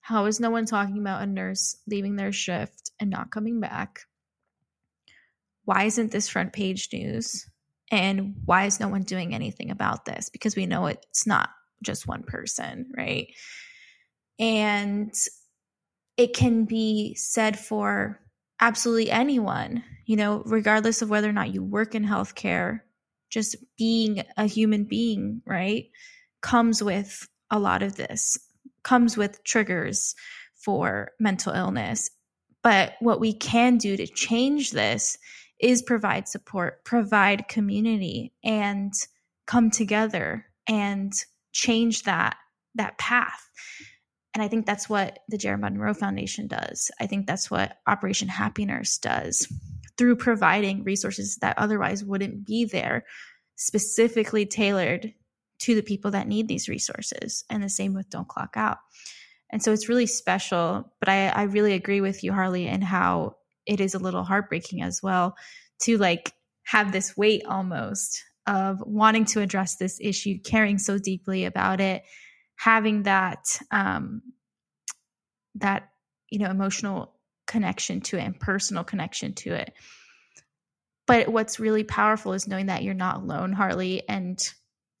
How 0.00 0.26
is 0.26 0.38
no 0.38 0.50
one 0.50 0.66
talking 0.66 0.98
about 0.98 1.22
a 1.22 1.26
nurse 1.26 1.76
leaving 1.86 2.16
their 2.16 2.32
shift 2.32 2.90
and 3.00 3.10
not 3.10 3.30
coming 3.30 3.60
back? 3.60 4.00
Why 5.64 5.84
isn't 5.84 6.12
this 6.12 6.28
front 6.28 6.52
page 6.52 6.88
news? 6.92 7.48
And 7.90 8.36
why 8.44 8.66
is 8.66 8.80
no 8.80 8.88
one 8.88 9.02
doing 9.02 9.34
anything 9.34 9.70
about 9.70 10.04
this? 10.04 10.28
Because 10.28 10.54
we 10.54 10.66
know 10.66 10.86
it's 10.86 11.26
not 11.26 11.50
just 11.82 12.06
one 12.06 12.22
person, 12.22 12.90
right? 12.96 13.28
And 14.38 15.12
it 16.16 16.34
can 16.34 16.64
be 16.64 17.14
said 17.14 17.58
for 17.58 18.20
absolutely 18.60 19.10
anyone, 19.10 19.82
you 20.06 20.16
know, 20.16 20.42
regardless 20.46 21.02
of 21.02 21.10
whether 21.10 21.28
or 21.28 21.32
not 21.32 21.52
you 21.52 21.62
work 21.62 21.94
in 21.94 22.04
healthcare, 22.04 22.80
just 23.30 23.56
being 23.76 24.22
a 24.36 24.46
human 24.46 24.84
being, 24.84 25.42
right, 25.46 25.86
comes 26.42 26.82
with 26.82 27.28
a 27.50 27.58
lot 27.58 27.82
of 27.82 27.96
this, 27.96 28.38
comes 28.82 29.16
with 29.16 29.42
triggers 29.44 30.14
for 30.54 31.10
mental 31.20 31.52
illness. 31.52 32.10
But 32.62 32.94
what 33.00 33.20
we 33.20 33.32
can 33.32 33.76
do 33.76 33.96
to 33.96 34.06
change 34.06 34.70
this 34.70 35.18
is 35.60 35.82
provide 35.82 36.28
support, 36.28 36.84
provide 36.84 37.48
community, 37.48 38.32
and 38.44 38.92
come 39.46 39.70
together 39.70 40.46
and 40.68 41.12
change 41.52 42.02
that 42.02 42.36
that 42.74 42.98
path. 42.98 43.48
And 44.36 44.42
I 44.42 44.48
think 44.48 44.66
that's 44.66 44.86
what 44.86 45.20
the 45.30 45.38
Jared 45.38 45.62
Monroe 45.62 45.94
Foundation 45.94 46.46
does. 46.46 46.90
I 47.00 47.06
think 47.06 47.26
that's 47.26 47.50
what 47.50 47.78
Operation 47.86 48.28
Happy 48.28 48.66
Nurse 48.66 48.98
does 48.98 49.50
through 49.96 50.16
providing 50.16 50.84
resources 50.84 51.38
that 51.40 51.56
otherwise 51.56 52.04
wouldn't 52.04 52.44
be 52.44 52.66
there, 52.66 53.06
specifically 53.54 54.44
tailored 54.44 55.14
to 55.60 55.74
the 55.74 55.80
people 55.80 56.10
that 56.10 56.28
need 56.28 56.48
these 56.48 56.68
resources. 56.68 57.44
And 57.48 57.62
the 57.62 57.70
same 57.70 57.94
with 57.94 58.10
Don't 58.10 58.28
Clock 58.28 58.58
Out. 58.58 58.76
And 59.48 59.62
so 59.62 59.72
it's 59.72 59.88
really 59.88 60.04
special. 60.04 60.92
But 61.00 61.08
I, 61.08 61.28
I 61.28 61.42
really 61.44 61.72
agree 61.72 62.02
with 62.02 62.22
you, 62.22 62.34
Harlie, 62.34 62.68
and 62.68 62.84
how 62.84 63.36
it 63.64 63.80
is 63.80 63.94
a 63.94 63.98
little 63.98 64.22
heartbreaking 64.22 64.82
as 64.82 65.02
well 65.02 65.34
to 65.84 65.96
like 65.96 66.34
have 66.64 66.92
this 66.92 67.16
weight 67.16 67.46
almost 67.46 68.22
of 68.46 68.82
wanting 68.84 69.24
to 69.24 69.40
address 69.40 69.76
this 69.76 69.98
issue, 69.98 70.38
caring 70.44 70.76
so 70.76 70.98
deeply 70.98 71.46
about 71.46 71.80
it, 71.80 72.02
having 72.56 73.04
that 73.04 73.58
um, 73.70 74.22
that 75.56 75.90
you 76.30 76.38
know 76.38 76.50
emotional 76.50 77.14
connection 77.46 78.00
to 78.00 78.18
it 78.18 78.22
and 78.22 78.40
personal 78.40 78.84
connection 78.84 79.34
to 79.34 79.54
it. 79.54 79.72
But 81.06 81.28
what's 81.28 81.60
really 81.60 81.84
powerful 81.84 82.32
is 82.32 82.48
knowing 82.48 82.66
that 82.66 82.82
you're 82.82 82.94
not 82.94 83.18
alone, 83.18 83.52
Harlie 83.52 84.08
and 84.08 84.38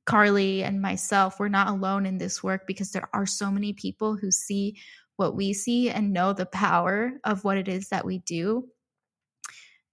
Carly 0.06 0.62
and 0.62 0.80
myself. 0.80 1.40
We're 1.40 1.48
not 1.48 1.68
alone 1.68 2.06
in 2.06 2.18
this 2.18 2.42
work 2.42 2.66
because 2.66 2.92
there 2.92 3.08
are 3.12 3.26
so 3.26 3.50
many 3.50 3.72
people 3.72 4.16
who 4.16 4.30
see 4.30 4.76
what 5.16 5.34
we 5.34 5.52
see 5.52 5.90
and 5.90 6.12
know 6.12 6.32
the 6.32 6.46
power 6.46 7.12
of 7.24 7.42
what 7.42 7.56
it 7.58 7.66
is 7.66 7.88
that 7.88 8.04
we 8.04 8.18
do 8.18 8.68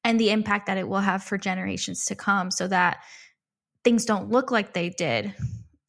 and 0.04 0.20
the 0.20 0.32
impact 0.32 0.68
that 0.68 0.78
it 0.78 0.88
will 0.88 1.00
have 1.00 1.24
for 1.24 1.38
generations 1.38 2.06
to 2.06 2.16
come 2.16 2.52
so 2.52 2.68
that 2.68 3.04
things 3.84 4.06
don't 4.06 4.30
look 4.30 4.52
like 4.52 4.74
they 4.74 4.90
did 4.90 5.34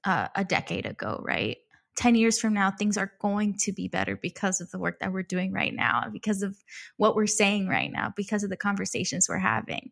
uh, 0.04 0.28
a 0.34 0.44
decade 0.44 0.86
ago, 0.86 1.20
right? 1.24 1.56
10 1.96 2.14
years 2.16 2.38
from 2.38 2.54
now, 2.54 2.70
things 2.70 2.96
are 2.96 3.12
going 3.20 3.56
to 3.58 3.72
be 3.72 3.88
better 3.88 4.16
because 4.16 4.60
of 4.60 4.70
the 4.70 4.78
work 4.78 4.98
that 5.00 5.12
we're 5.12 5.22
doing 5.22 5.52
right 5.52 5.74
now, 5.74 6.04
because 6.12 6.42
of 6.42 6.56
what 6.96 7.14
we're 7.14 7.26
saying 7.26 7.68
right 7.68 7.92
now, 7.92 8.12
because 8.16 8.42
of 8.42 8.50
the 8.50 8.56
conversations 8.56 9.28
we're 9.28 9.38
having. 9.38 9.90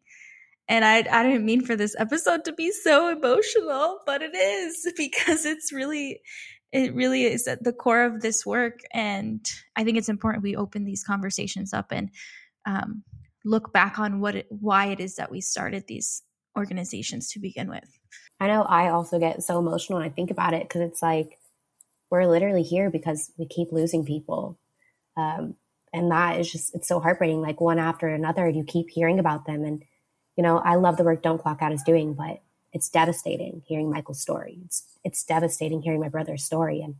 And 0.68 0.85
I, 0.85 0.99
I 0.99 1.23
didn't 1.23 1.44
mean 1.44 1.64
for 1.64 1.76
this 1.76 1.94
episode 1.99 2.44
to 2.44 2.52
be 2.52 2.71
so 2.71 3.09
emotional, 3.09 4.00
but 4.06 4.23
it 4.23 4.35
is 4.35 4.92
because 4.97 5.44
it's 5.44 5.73
really, 5.73 6.21
it 6.73 6.94
really 6.94 7.25
is 7.25 7.47
at 7.47 7.62
the 7.62 7.73
core 7.73 8.04
of 8.04 8.21
this 8.21 8.44
work. 8.47 8.80
And 8.92 9.44
I 9.76 9.85
think 9.85 9.97
it's 9.97 10.09
important 10.09 10.42
we 10.42 10.56
open 10.56 10.85
these 10.85 11.04
conversations 11.04 11.73
up 11.73 11.92
and 11.92 12.11
um, 12.66 13.04
look 13.44 13.73
back 13.73 13.99
on 13.99 14.21
what 14.21 14.37
it, 14.37 14.47
why 14.49 14.87
it 14.87 15.00
is 15.00 15.16
that 15.16 15.30
we 15.30 15.40
started 15.40 15.87
these 15.87 16.23
organizations 16.56 17.28
to 17.30 17.40
begin 17.40 17.68
with. 17.68 17.99
I 18.40 18.49
know 18.49 18.62
I 18.62 18.88
also 18.88 19.18
get 19.18 19.42
so 19.42 19.59
emotional 19.59 19.99
when 19.99 20.09
I 20.09 20.12
think 20.12 20.30
about 20.30 20.54
it 20.54 20.62
because 20.62 20.80
it's 20.80 21.02
like 21.02 21.38
we're 22.12 22.26
literally 22.26 22.62
here 22.62 22.90
because 22.90 23.33
we 23.38 23.47
keep 23.47 23.73
losing 23.73 24.04
people. 24.04 24.59
Um, 25.16 25.54
and 25.95 26.11
that 26.11 26.38
is 26.38 26.52
just, 26.52 26.75
it's 26.75 26.87
so 26.87 27.00
heartbreaking. 27.00 27.40
Like 27.40 27.59
one 27.59 27.78
after 27.78 28.07
another, 28.07 28.47
you 28.47 28.64
keep 28.64 28.90
hearing 28.90 29.19
about 29.19 29.47
them. 29.47 29.64
And, 29.64 29.83
you 30.37 30.42
know, 30.42 30.59
I 30.59 30.75
love 30.75 30.99
the 30.99 31.04
work 31.04 31.23
Don't 31.23 31.40
Clock 31.40 31.62
Out 31.62 31.73
is 31.73 31.83
doing, 31.83 32.12
but 32.12 32.42
it's 32.71 32.90
devastating 32.90 33.62
hearing 33.66 33.90
Michael's 33.90 34.21
story. 34.21 34.59
It's, 34.66 34.85
it's 35.02 35.25
devastating 35.25 35.81
hearing 35.81 36.00
my 36.00 36.11
brother's 36.11 36.45
story. 36.45 36.83
And 36.83 36.97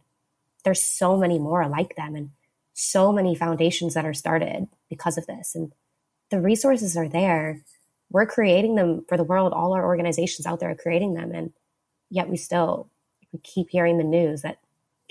there's 0.65 0.83
so 0.83 1.19
many 1.19 1.39
more 1.39 1.69
like 1.69 1.95
them 1.95 2.17
and 2.17 2.31
so 2.73 3.13
many 3.13 3.35
foundations 3.35 3.93
that 3.93 4.07
are 4.07 4.15
started 4.15 4.67
because 4.89 5.19
of 5.19 5.27
this. 5.27 5.55
And 5.55 5.73
the 6.31 6.41
resources 6.41 6.97
are 6.97 7.09
there. 7.09 7.61
We're 8.11 8.25
creating 8.25 8.77
them 8.77 9.05
for 9.11 9.19
the 9.19 9.25
world. 9.25 9.53
All 9.53 9.75
our 9.75 9.85
organizations 9.85 10.47
out 10.47 10.61
there 10.61 10.71
are 10.71 10.75
creating 10.75 11.13
them. 11.13 11.33
And 11.35 11.53
yet 12.09 12.31
we 12.31 12.39
still, 12.39 12.89
we 13.31 13.41
keep 13.41 13.69
hearing 13.69 13.99
the 13.99 14.05
news 14.05 14.41
that 14.41 14.62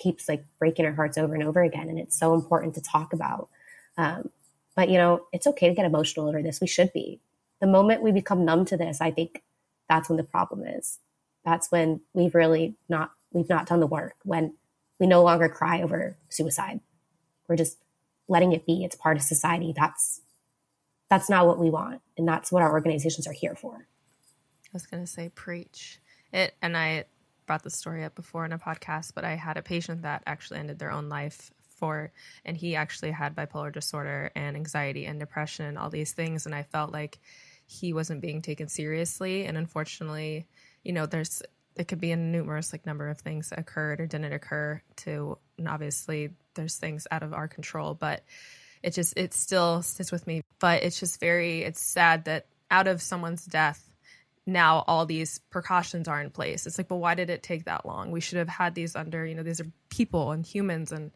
keeps 0.02 0.28
like 0.28 0.44
breaking 0.60 0.86
our 0.86 0.94
hearts 0.94 1.18
over 1.18 1.34
and 1.34 1.44
over 1.44 1.62
again. 1.62 1.90
And 1.90 2.00
it's 2.00 2.18
so 2.18 2.34
important 2.34 2.76
to 2.76 2.82
talk 2.82 3.14
about. 3.14 3.50
Um, 3.98 4.30
but 4.76 4.90
you 4.90 4.98
know, 4.98 5.26
it's 5.32 5.48
okay 5.48 5.70
to 5.70 5.76
get 5.76 5.86
emotional 5.86 6.28
over 6.28 6.42
this. 6.42 6.62
We 6.62 6.68
should 6.68 6.92
be. 6.94 7.20
The 7.60 7.68
moment 7.68 8.02
we 8.02 8.12
become 8.12 8.46
numb 8.46 8.66
to 8.66 8.78
this, 8.78 9.02
I 9.02 9.12
think 9.12 9.44
that's 9.88 10.10
when 10.10 10.18
the 10.18 10.24
problem 10.24 10.66
is. 10.66 11.00
That's 11.46 11.72
when 11.72 12.02
we've 12.14 12.36
really 12.36 12.76
not 12.90 13.12
we've 13.32 13.50
not 13.50 13.68
done 13.68 13.80
the 13.80 13.88
work. 13.88 14.16
When 14.24 14.56
we 15.00 15.08
no 15.08 15.24
longer 15.24 15.50
cry 15.50 15.82
over 15.82 16.16
suicide, 16.30 16.80
we're 17.48 17.56
just 17.56 17.78
letting 18.28 18.54
it 18.54 18.66
be. 18.66 18.84
It's 18.84 18.96
part 18.96 19.18
of 19.18 19.24
society. 19.24 19.74
That's 19.76 20.22
that's 21.10 21.30
not 21.30 21.46
what 21.46 21.60
we 21.60 21.70
want, 21.70 22.02
and 22.18 22.28
that's 22.28 22.52
what 22.52 22.64
our 22.64 22.72
organizations 22.72 23.28
are 23.28 23.34
here 23.34 23.56
for. 23.56 23.76
I 23.76 24.70
was 24.74 24.88
going 24.88 25.04
to 25.04 25.12
say 25.12 25.30
preach 25.34 26.00
it, 26.32 26.56
and 26.62 26.78
I 26.78 27.06
brought 27.46 27.64
the 27.64 27.70
story 27.70 28.04
up 28.04 28.16
before 28.16 28.46
in 28.46 28.54
a 28.54 28.60
podcast, 28.60 29.14
but 29.14 29.26
I 29.26 29.36
had 29.36 29.58
a 29.58 29.62
patient 29.62 30.04
that 30.04 30.24
actually 30.26 30.60
ended 30.60 30.80
their 30.80 30.92
own 30.92 31.10
life 31.10 31.52
for, 31.78 32.12
and 32.46 32.56
he 32.56 32.76
actually 32.76 33.12
had 33.12 33.36
bipolar 33.36 33.74
disorder 33.74 34.32
and 34.36 34.56
anxiety 34.56 35.06
and 35.06 35.20
depression 35.20 35.66
and 35.66 35.78
all 35.78 35.90
these 35.90 36.14
things. 36.14 36.46
And 36.46 36.54
I 36.54 36.64
felt 36.64 36.92
like 36.92 37.20
he 37.66 37.94
wasn't 37.94 38.22
being 38.22 38.42
taken 38.42 38.68
seriously. 38.68 39.46
And 39.46 39.58
unfortunately, 39.58 40.46
you 40.84 40.94
know, 40.94 41.06
there's, 41.06 41.42
it 41.76 41.88
could 41.88 42.00
be 42.00 42.12
a 42.12 42.18
numerous 42.18 42.74
like 42.74 42.86
number 42.86 43.10
of 43.10 43.20
things 43.20 43.50
that 43.50 43.60
occurred 43.60 44.00
or 44.00 44.08
didn't 44.08 44.34
occur 44.34 44.82
to, 44.98 45.38
and 45.58 45.68
obviously 45.68 46.30
there's 46.54 46.78
things 46.78 47.08
out 47.12 47.24
of 47.24 47.34
our 47.34 47.48
control, 47.48 47.94
but 47.94 48.24
it 48.84 48.94
just, 48.94 49.18
it 49.18 49.34
still 49.34 49.82
sits 49.82 50.12
with 50.12 50.28
me. 50.28 50.42
But 50.60 50.84
it's 50.84 51.00
just 51.00 51.20
very, 51.20 51.64
it's 51.64 51.82
sad 51.82 52.26
that 52.26 52.46
out 52.70 52.88
of 52.88 53.02
someone's 53.02 53.46
death, 53.46 53.91
now 54.52 54.84
all 54.88 55.06
these 55.06 55.40
precautions 55.50 56.08
are 56.08 56.22
in 56.22 56.30
place. 56.30 56.66
It's 56.66 56.78
like, 56.78 56.88
but 56.88 56.98
why 56.98 57.16
did 57.16 57.30
it 57.30 57.44
take 57.44 57.66
that 57.66 57.86
long? 57.86 58.12
We 58.12 58.22
should 58.22 58.38
have 58.38 58.50
had 58.50 58.76
these 58.76 58.96
under, 58.96 59.26
you 59.26 59.36
know, 59.36 59.44
these 59.44 59.62
are 59.62 59.72
people 59.90 60.32
and 60.32 60.46
humans. 60.46 60.92
And 60.92 61.12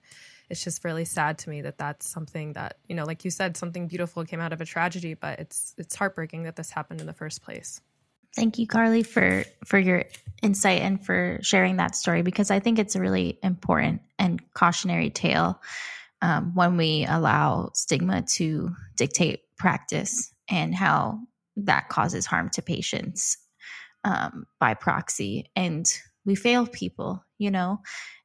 it's 0.50 0.63
just 0.63 0.84
really 0.84 1.06
sad 1.06 1.38
to 1.39 1.50
me 1.50 1.62
that 1.62 1.77
that's 1.77 2.08
something 2.08 2.54
that, 2.54 2.77
you 2.88 2.96
know, 2.96 3.06
like 3.06 3.25
you 3.25 3.32
said, 3.32 3.58
something 3.58 3.88
beautiful 3.88 4.25
came 4.25 4.39
out 4.39 4.54
of 4.54 4.62
a 4.62 4.65
tragedy, 4.65 5.13
but 5.13 5.39
it's, 5.39 5.74
it's 5.77 5.96
heartbreaking 5.96 6.44
that 6.44 6.56
this 6.56 6.70
happened 6.70 7.01
in 7.01 7.08
the 7.08 7.13
first 7.13 7.42
place. 7.42 7.82
Thank 8.36 8.60
you, 8.60 8.68
Carly, 8.68 9.04
for, 9.04 9.46
for 9.63 9.80
your 9.80 10.04
insight 10.42 10.82
and 10.82 11.04
for 11.04 11.39
sharing 11.42 11.77
that 11.77 11.96
story, 11.96 12.22
because 12.22 12.51
I 12.51 12.60
think 12.60 12.80
it's 12.80 12.96
a 12.96 13.00
really 13.00 13.39
important 13.42 14.01
and 14.20 14.42
cautionary 14.54 15.10
tale 15.10 15.62
um, 16.22 16.54
when 16.54 16.75
we 16.75 17.06
allow 17.06 17.72
stigma 17.74 18.24
to 18.34 18.75
dictate 18.98 19.42
practice 19.58 20.34
and 20.50 20.75
how 20.75 21.20
that 21.57 21.89
causes 21.89 22.25
harm 22.25 22.50
to 22.51 22.62
patients 22.62 23.38
um, 24.03 24.45
by 24.59 24.74
proxy. 24.74 25.50
And 25.55 25.85
we 26.25 26.35
fail 26.35 26.67
people 26.67 27.25
you 27.38 27.51
know? 27.51 27.81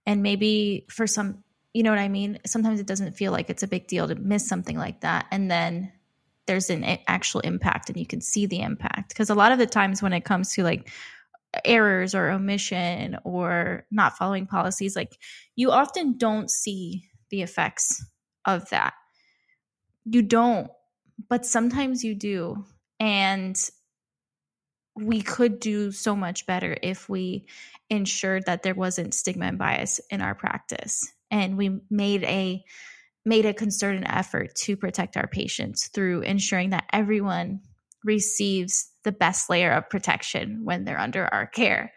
And 0.06 0.22
maybe 0.22 0.87
for 0.90 1.06
some 1.06 1.44
you 1.72 1.84
know 1.84 1.90
what 1.90 2.00
i 2.00 2.08
mean? 2.08 2.40
Sometimes 2.46 2.80
it 2.80 2.87
doesn't 2.87 3.12
feel 3.12 3.30
like 3.30 3.49
it's 3.49 3.62
a 3.62 3.68
big 3.68 3.87
deal 3.87 4.08
to 4.08 4.16
miss 4.16 4.49
something 4.49 4.76
like 4.76 5.02
that. 5.02 5.26
And 5.30 5.49
then 5.49 5.92
there's 6.46 6.68
an 6.68 6.82
actual 7.06 7.42
impact 7.42 7.88
and 7.88 7.96
you 7.96 8.06
can 8.06 8.20
see 8.20 8.46
the 8.46 8.60
impact. 8.60 9.10
Because 9.10 9.30
a 9.30 9.37
lot 9.37 9.52
of 9.52 9.58
the 9.58 9.66
times 9.66 10.02
when 10.02 10.12
it 10.12 10.25
comes 10.25 10.52
to 10.54 10.64
like 10.64 10.90
errors 11.64 12.12
or 12.12 12.30
omission 12.30 13.18
or 13.25 13.87
not 13.90 14.16
following 14.16 14.46
policies 14.46 14.94
like 14.94 15.18
you 15.56 15.72
often 15.72 16.16
don't 16.16 16.49
see 16.50 17.04
the 17.30 17.42
effects 17.42 18.04
of 18.44 18.68
that. 18.70 18.94
You 20.04 20.22
don't 20.22 20.70
but 21.28 21.46
sometimes 21.46 22.02
you 22.02 22.14
do 22.14 22.64
And 23.00 23.57
we 24.95 25.23
could 25.23 25.59
do 25.59 25.90
so 25.90 26.14
much 26.14 26.47
better 26.47 26.76
if 26.83 27.09
we 27.09 27.47
ensured 27.88 28.45
that 28.47 28.62
there 28.62 28.75
wasn't 28.75 29.14
stigma 29.14 29.47
and 29.47 29.59
bias 29.59 30.00
in 30.11 30.21
our 30.21 30.35
practice. 30.35 31.12
And 31.30 31.57
we 31.57 31.80
made 31.90 32.23
a 32.25 32.62
made 33.25 33.47
a 33.47 33.54
concerted 33.54 34.02
effort 34.07 34.54
to 34.54 34.76
protect 34.76 35.16
our 35.16 35.26
patients 35.26 35.88
through 35.88 36.23
ensuring 36.23 36.71
that 36.71 36.88
everyone 36.92 37.61
receives 38.04 38.90
the 39.04 39.12
best 39.12 39.50
layer 39.50 39.73
of 39.73 39.90
protection 39.90 40.64
when 40.64 40.85
they're 40.85 40.99
under 40.99 41.26
our 41.26 41.47
care. 41.47 41.92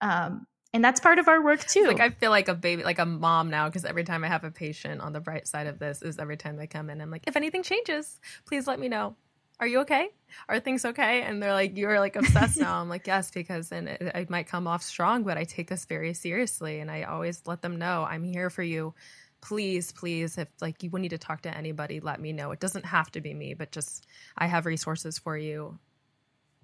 Um, 0.00 0.46
and 0.74 0.84
that's 0.84 1.00
part 1.00 1.18
of 1.18 1.28
our 1.28 1.42
work 1.42 1.64
too 1.64 1.84
like 1.86 1.98
i 1.98 2.10
feel 2.10 2.30
like 2.30 2.46
a 2.48 2.54
baby 2.54 2.82
like 2.84 2.98
a 2.98 3.06
mom 3.06 3.48
now 3.48 3.66
because 3.68 3.86
every 3.86 4.04
time 4.04 4.22
i 4.22 4.28
have 4.28 4.44
a 4.44 4.50
patient 4.50 5.00
on 5.00 5.12
the 5.12 5.20
bright 5.20 5.48
side 5.48 5.66
of 5.66 5.78
this 5.78 6.02
is 6.02 6.18
every 6.18 6.36
time 6.36 6.56
they 6.56 6.66
come 6.66 6.90
in 6.90 7.00
i'm 7.00 7.10
like 7.10 7.24
if 7.26 7.36
anything 7.36 7.62
changes 7.62 8.20
please 8.44 8.66
let 8.66 8.78
me 8.78 8.86
know 8.86 9.16
are 9.60 9.66
you 9.66 9.80
okay? 9.80 10.08
Are 10.48 10.60
things 10.60 10.84
okay? 10.84 11.22
And 11.22 11.42
they're 11.42 11.52
like, 11.52 11.76
you're 11.76 11.98
like 11.98 12.16
obsessed 12.16 12.58
now. 12.58 12.80
I'm 12.80 12.88
like, 12.88 13.06
yes, 13.06 13.30
because 13.30 13.70
then 13.70 13.88
it, 13.88 14.00
it 14.00 14.30
might 14.30 14.46
come 14.46 14.66
off 14.66 14.82
strong, 14.82 15.24
but 15.24 15.36
I 15.36 15.44
take 15.44 15.68
this 15.68 15.84
very 15.84 16.14
seriously. 16.14 16.80
And 16.80 16.90
I 16.90 17.02
always 17.02 17.42
let 17.46 17.62
them 17.62 17.78
know 17.78 18.06
I'm 18.08 18.22
here 18.22 18.50
for 18.50 18.62
you. 18.62 18.94
Please, 19.40 19.92
please, 19.92 20.36
if 20.38 20.48
like 20.60 20.82
you 20.82 20.90
would 20.90 21.02
need 21.02 21.10
to 21.10 21.18
talk 21.18 21.42
to 21.42 21.56
anybody, 21.56 22.00
let 22.00 22.20
me 22.20 22.32
know. 22.32 22.50
It 22.50 22.60
doesn't 22.60 22.84
have 22.84 23.10
to 23.12 23.20
be 23.20 23.34
me, 23.34 23.54
but 23.54 23.72
just 23.72 24.06
I 24.36 24.46
have 24.46 24.66
resources 24.66 25.18
for 25.18 25.36
you. 25.36 25.78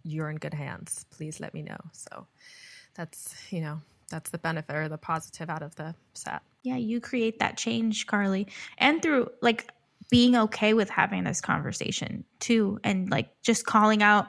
You're 0.02 0.28
in 0.28 0.36
good 0.36 0.54
hands. 0.54 1.06
Please 1.10 1.40
let 1.40 1.54
me 1.54 1.62
know. 1.62 1.78
So 1.92 2.26
that's, 2.94 3.34
you 3.50 3.60
know, 3.60 3.80
that's 4.10 4.30
the 4.30 4.38
benefit 4.38 4.74
or 4.74 4.88
the 4.88 4.98
positive 4.98 5.48
out 5.48 5.62
of 5.62 5.74
the 5.76 5.94
set. 6.14 6.42
Yeah, 6.62 6.76
you 6.76 7.00
create 7.00 7.38
that 7.38 7.56
change, 7.56 8.06
Carly. 8.06 8.48
And 8.78 9.02
through 9.02 9.30
like 9.40 9.70
being 10.10 10.36
okay 10.36 10.74
with 10.74 10.88
having 10.90 11.24
this 11.24 11.40
conversation 11.40 12.24
too 12.40 12.78
and 12.84 13.10
like 13.10 13.30
just 13.42 13.66
calling 13.66 14.02
out 14.02 14.28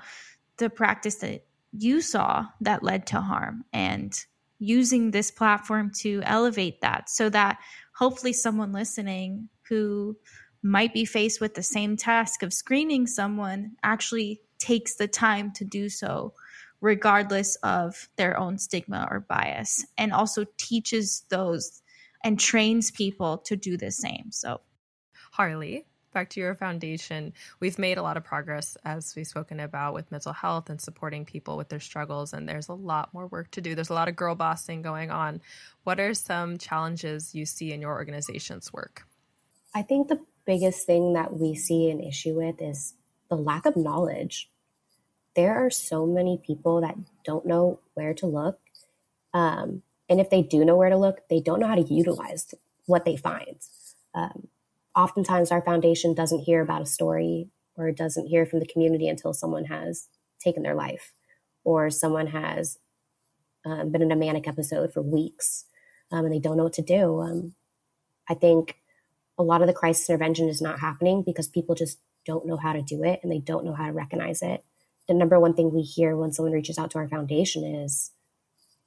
the 0.58 0.70
practice 0.70 1.16
that 1.16 1.46
you 1.72 2.02
saw 2.02 2.46
that 2.62 2.84
led 2.84 3.06
to 3.08 3.20
harm 3.20 3.64
and 3.74 4.26
using 4.60 5.12
this 5.12 5.32
platform 5.32 5.92
to 5.94 6.22
elevate 6.24 6.82
that 6.82 7.10
so 7.10 7.30
that 7.30 7.60
hopefully 7.96 8.32
someone 8.32 8.72
listening 8.72 9.50
who 9.68 10.16
might 10.64 10.94
be 10.94 11.06
faced 11.06 11.42
with 11.42 11.54
the 11.54 11.64
same 11.64 11.98
task 11.98 12.42
of 12.42 12.54
screening 12.54 13.06
someone 13.06 13.72
actually 13.84 14.42
takes 14.58 14.96
the 14.96 15.08
time 15.08 15.52
to 15.52 15.66
do 15.66 15.90
so 15.90 16.34
regardless 16.82 17.56
of 17.58 18.10
their 18.16 18.38
own 18.38 18.58
stigma 18.58 19.08
or 19.10 19.20
bias 19.20 19.86
and 19.98 20.14
also 20.14 20.46
teaches 20.58 21.24
those 21.30 21.82
and 22.24 22.40
trains 22.40 22.92
people 22.92 23.38
to 23.38 23.56
do 23.56 23.78
the 23.78 23.92
same. 23.92 24.32
So 24.32 24.62
Harlie, 25.36 25.86
back 26.14 26.30
to 26.30 26.40
your 26.40 26.56
foundation, 26.56 27.34
we've 27.60 27.78
made 27.78 27.98
a 27.98 28.02
lot 28.02 28.16
of 28.16 28.24
progress 28.24 28.78
as 28.86 29.14
we've 29.18 29.28
spoken 29.28 29.60
about 29.60 29.94
with 29.94 30.10
mental 30.10 30.32
health 30.32 30.70
and 30.70 30.80
supporting 30.80 31.26
people 31.26 31.58
with 31.58 31.68
their 31.68 31.82
struggles. 31.82 32.32
And 32.32 32.48
there's 32.48 32.70
a 32.70 32.74
lot 32.74 33.14
more 33.14 33.28
work 33.28 33.52
to 33.52 33.60
do. 33.60 33.76
There's 33.76 33.90
a 33.90 33.94
lot 33.94 34.08
of 34.08 34.16
girl 34.16 34.34
bossing 34.34 34.82
going 34.82 35.12
on. 35.12 35.42
What 35.84 36.00
are 36.00 36.14
some 36.14 36.58
challenges 36.58 37.36
you 37.36 37.46
see 37.46 37.74
in 37.74 37.82
your 37.82 37.92
organization's 37.92 38.72
work? 38.72 39.06
I 39.74 39.82
think 39.82 40.08
the 40.08 40.24
biggest 40.46 40.86
thing 40.86 41.12
that 41.16 41.34
we 41.34 41.54
see 41.54 41.90
an 41.90 42.00
issue 42.00 42.36
with 42.36 42.62
is 42.62 42.94
the 43.30 43.36
lack 43.36 43.66
of 43.66 43.76
knowledge. 43.76 44.50
There 45.36 45.66
are 45.66 45.70
so 45.70 46.06
many 46.06 46.38
people 46.48 46.80
that 46.80 46.96
don't 47.26 47.46
know 47.46 47.82
where 47.94 48.14
to 48.14 48.26
look. 48.26 48.58
Um, 49.34 49.82
and 50.08 50.22
if 50.22 50.30
they 50.30 50.44
do 50.44 50.64
know 50.64 50.78
where 50.78 50.90
to 50.92 50.96
look, 50.96 51.28
they 51.30 51.42
don't 51.42 51.60
know 51.60 51.68
how 51.68 51.76
to 51.76 51.94
utilize 51.94 52.56
what 52.86 53.04
they 53.04 53.18
find. 53.18 53.58
Um, 54.14 54.48
oftentimes 54.96 55.52
our 55.52 55.62
foundation 55.62 56.14
doesn't 56.14 56.42
hear 56.42 56.62
about 56.62 56.82
a 56.82 56.86
story 56.86 57.50
or 57.76 57.92
doesn't 57.92 58.28
hear 58.28 58.46
from 58.46 58.60
the 58.60 58.68
community 58.68 59.08
until 59.08 59.34
someone 59.34 59.66
has 59.66 60.08
taken 60.40 60.64
their 60.64 60.76
life 60.76 61.12
or 61.64 61.90
someone 61.90 62.28
has 62.28 62.78
um, 63.66 63.92
been 63.92 64.02
in 64.02 64.12
a 64.12 64.16
manic 64.16 64.48
episode 64.48 64.94
for 64.94 65.02
weeks 65.02 65.66
um, 66.12 66.26
and 66.26 66.34
they 66.34 66.40
don't 66.40 66.58
know 66.58 66.64
what 66.64 66.74
to 66.74 66.82
do. 66.82 67.20
Um, 67.20 67.56
I 68.30 68.34
think 68.34 68.78
a 69.38 69.44
lot 69.44 69.62
of 69.62 69.68
the 69.68 69.74
crisis 69.74 70.10
intervention 70.10 70.48
is 70.48 70.62
not 70.62 70.80
happening 70.80 71.24
because 71.26 71.48
people 71.48 71.76
just 71.76 72.00
don't 72.26 72.48
know 72.48 72.58
how 72.58 72.74
to 72.74 72.82
do 72.82 73.04
it 73.04 73.20
and 73.22 73.32
they 73.32 73.40
don't 73.40 73.66
know 73.66 73.74
how 73.74 73.88
to 73.88 73.92
recognize 73.92 74.42
it. 74.42 74.64
The 75.08 75.14
number 75.14 75.40
one 75.40 75.54
thing 75.54 75.72
we 75.72 75.82
hear 75.82 76.16
when 76.16 76.32
someone 76.32 76.54
reaches 76.54 76.78
out 76.78 76.92
to 76.92 76.98
our 76.98 77.08
foundation 77.08 77.64
is, 77.64 78.12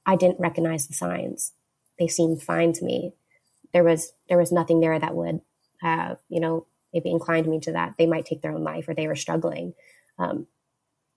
I 0.05 0.15
didn't 0.15 0.39
recognize 0.39 0.87
the 0.87 0.93
signs. 0.93 1.53
They 1.97 2.07
seemed 2.07 2.41
fine 2.41 2.73
to 2.73 2.83
me. 2.83 3.13
There 3.73 3.83
was 3.83 4.11
there 4.27 4.37
was 4.37 4.51
nothing 4.51 4.79
there 4.79 4.97
that 4.97 5.15
would 5.15 5.41
have, 5.81 6.17
you 6.29 6.39
know, 6.39 6.67
maybe 6.93 7.11
inclined 7.11 7.47
me 7.47 7.59
to 7.61 7.71
that, 7.73 7.95
they 7.97 8.07
might 8.07 8.25
take 8.25 8.41
their 8.41 8.51
own 8.51 8.63
life 8.63 8.87
or 8.87 8.93
they 8.93 9.07
were 9.07 9.15
struggling. 9.15 9.73
Um, 10.17 10.47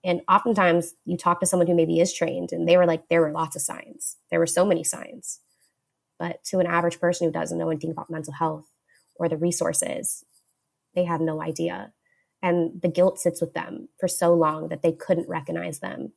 and 0.03 0.21
oftentimes 0.29 0.93
you 1.05 1.17
talk 1.17 1.39
to 1.39 1.45
someone 1.45 1.67
who 1.67 1.75
maybe 1.75 1.99
is 1.99 2.13
trained 2.13 2.51
and 2.51 2.67
they 2.67 2.77
were 2.77 2.85
like, 2.85 3.07
there 3.07 3.21
were 3.21 3.31
lots 3.31 3.55
of 3.55 3.61
signs. 3.61 4.17
There 4.29 4.39
were 4.39 4.47
so 4.47 4.65
many 4.65 4.83
signs. 4.83 5.39
But 6.19 6.43
to 6.45 6.59
an 6.59 6.67
average 6.67 6.99
person 6.99 7.27
who 7.27 7.33
doesn't 7.33 7.57
know 7.57 7.69
anything 7.69 7.91
about 7.91 8.09
mental 8.09 8.33
health 8.33 8.67
or 9.15 9.29
the 9.29 9.37
resources, 9.37 10.23
they 10.93 11.05
have 11.05 11.21
no 11.21 11.41
idea. 11.41 11.93
And 12.41 12.81
the 12.81 12.89
guilt 12.89 13.19
sits 13.19 13.41
with 13.41 13.53
them 13.53 13.87
for 13.99 14.07
so 14.07 14.33
long 14.33 14.67
that 14.67 14.81
they 14.81 14.91
couldn't 14.91 15.29
recognize 15.29 15.79
them. 15.79 16.11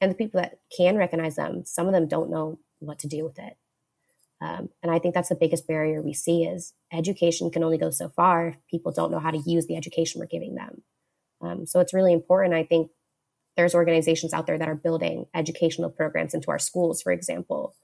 And 0.00 0.10
the 0.10 0.16
people 0.16 0.40
that 0.40 0.58
can 0.76 0.96
recognize 0.96 1.36
them, 1.36 1.64
some 1.64 1.86
of 1.86 1.92
them 1.92 2.08
don't 2.08 2.30
know 2.30 2.58
what 2.78 2.98
to 3.00 3.08
do 3.08 3.24
with 3.24 3.38
it. 3.38 3.56
Um, 4.42 4.70
and 4.82 4.90
I 4.90 4.98
think 4.98 5.14
that's 5.14 5.28
the 5.28 5.36
biggest 5.36 5.68
barrier 5.68 6.02
we 6.02 6.14
see 6.14 6.42
is 6.44 6.74
education 6.92 7.50
can 7.50 7.62
only 7.62 7.78
go 7.78 7.90
so 7.90 8.08
far 8.08 8.48
if 8.48 8.56
people 8.68 8.90
don't 8.90 9.12
know 9.12 9.20
how 9.20 9.30
to 9.30 9.42
use 9.46 9.66
the 9.66 9.76
education 9.76 10.20
we're 10.20 10.26
giving 10.26 10.56
them. 10.56 10.82
Um, 11.40 11.66
so 11.66 11.78
it's 11.78 11.94
really 11.94 12.12
important. 12.12 12.54
I 12.54 12.64
think 12.64 12.90
there's 13.56 13.74
organizations 13.74 14.32
out 14.32 14.46
there 14.46 14.58
that 14.58 14.68
are 14.68 14.74
building 14.74 15.26
educational 15.32 15.90
programs 15.90 16.34
into 16.34 16.50
our 16.50 16.58
schools, 16.58 17.02
for 17.02 17.12
example. 17.12 17.76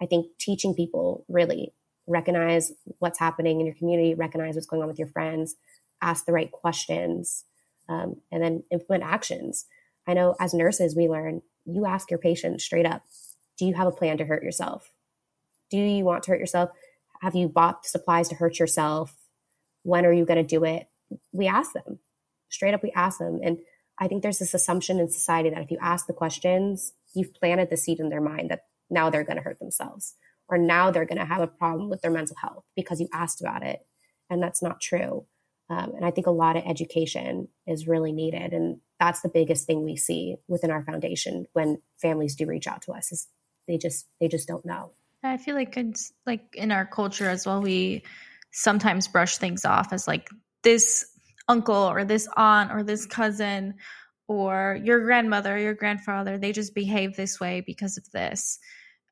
I 0.00 0.06
think 0.06 0.26
teaching 0.38 0.74
people 0.74 1.24
really 1.28 1.72
recognize 2.06 2.70
what's 2.98 3.18
happening 3.18 3.58
in 3.58 3.66
your 3.66 3.74
community, 3.74 4.14
recognize 4.14 4.54
what's 4.54 4.66
going 4.66 4.82
on 4.82 4.88
with 4.88 4.98
your 4.98 5.08
friends, 5.08 5.56
ask 6.00 6.26
the 6.26 6.32
right 6.32 6.52
questions, 6.52 7.44
um, 7.88 8.16
and 8.30 8.42
then 8.42 8.62
implement 8.70 9.02
actions. 9.02 9.66
I 10.06 10.14
know 10.14 10.36
as 10.38 10.54
nurses, 10.54 10.94
we 10.94 11.08
learn 11.08 11.42
you 11.64 11.86
ask 11.86 12.10
your 12.10 12.18
patient 12.18 12.60
straight 12.60 12.86
up, 12.86 13.02
do 13.58 13.64
you 13.64 13.74
have 13.74 13.86
a 13.86 13.92
plan 13.92 14.18
to 14.18 14.24
hurt 14.24 14.42
yourself? 14.42 14.93
Do 15.74 15.80
you 15.80 16.04
want 16.04 16.22
to 16.22 16.30
hurt 16.30 16.38
yourself? 16.38 16.70
Have 17.20 17.34
you 17.34 17.48
bought 17.48 17.84
supplies 17.84 18.28
to 18.28 18.36
hurt 18.36 18.60
yourself? 18.60 19.16
When 19.82 20.06
are 20.06 20.12
you 20.12 20.24
going 20.24 20.40
to 20.40 20.46
do 20.46 20.64
it? 20.64 20.86
We 21.32 21.48
ask 21.48 21.72
them 21.72 21.98
straight 22.48 22.74
up, 22.74 22.82
we 22.84 22.92
ask 22.92 23.18
them. 23.18 23.40
And 23.42 23.58
I 23.98 24.06
think 24.06 24.22
there's 24.22 24.38
this 24.38 24.54
assumption 24.54 25.00
in 25.00 25.10
society 25.10 25.50
that 25.50 25.62
if 25.62 25.72
you 25.72 25.78
ask 25.80 26.06
the 26.06 26.12
questions, 26.12 26.92
you've 27.12 27.34
planted 27.34 27.70
the 27.70 27.76
seed 27.76 27.98
in 27.98 28.08
their 28.08 28.20
mind 28.20 28.50
that 28.50 28.66
now 28.88 29.10
they're 29.10 29.24
going 29.24 29.36
to 29.36 29.42
hurt 29.42 29.58
themselves 29.58 30.14
or 30.48 30.58
now 30.58 30.92
they're 30.92 31.06
going 31.06 31.18
to 31.18 31.24
have 31.24 31.42
a 31.42 31.48
problem 31.48 31.90
with 31.90 32.02
their 32.02 32.10
mental 32.12 32.36
health 32.40 32.64
because 32.76 33.00
you 33.00 33.08
asked 33.12 33.40
about 33.40 33.64
it. 33.64 33.80
And 34.30 34.40
that's 34.40 34.62
not 34.62 34.80
true. 34.80 35.26
Um, 35.70 35.92
and 35.96 36.04
I 36.04 36.12
think 36.12 36.28
a 36.28 36.30
lot 36.30 36.56
of 36.56 36.62
education 36.66 37.48
is 37.66 37.88
really 37.88 38.12
needed. 38.12 38.52
And 38.52 38.80
that's 39.00 39.22
the 39.22 39.28
biggest 39.28 39.66
thing 39.66 39.82
we 39.82 39.96
see 39.96 40.36
within 40.46 40.70
our 40.70 40.84
foundation 40.84 41.46
when 41.52 41.78
families 42.00 42.36
do 42.36 42.46
reach 42.46 42.68
out 42.68 42.82
to 42.82 42.92
us 42.92 43.10
is 43.10 43.26
they 43.66 43.76
just 43.76 44.06
they 44.20 44.28
just 44.28 44.46
don't 44.46 44.64
know. 44.64 44.92
I 45.24 45.38
feel 45.38 45.54
like 45.54 45.76
it's 45.76 46.12
like 46.26 46.54
in 46.54 46.70
our 46.70 46.84
culture 46.84 47.28
as 47.28 47.46
well, 47.46 47.62
we 47.62 48.02
sometimes 48.52 49.08
brush 49.08 49.38
things 49.38 49.64
off 49.64 49.92
as 49.92 50.06
like 50.06 50.28
this 50.62 51.06
uncle 51.48 51.74
or 51.74 52.04
this 52.04 52.28
aunt 52.36 52.72
or 52.72 52.82
this 52.82 53.06
cousin 53.06 53.74
or 54.28 54.78
your 54.82 55.04
grandmother, 55.04 55.54
or 55.54 55.58
your 55.58 55.74
grandfather, 55.74 56.38
they 56.38 56.52
just 56.52 56.74
behave 56.74 57.16
this 57.16 57.38
way 57.40 57.62
because 57.66 57.98
of 57.98 58.10
this. 58.12 58.58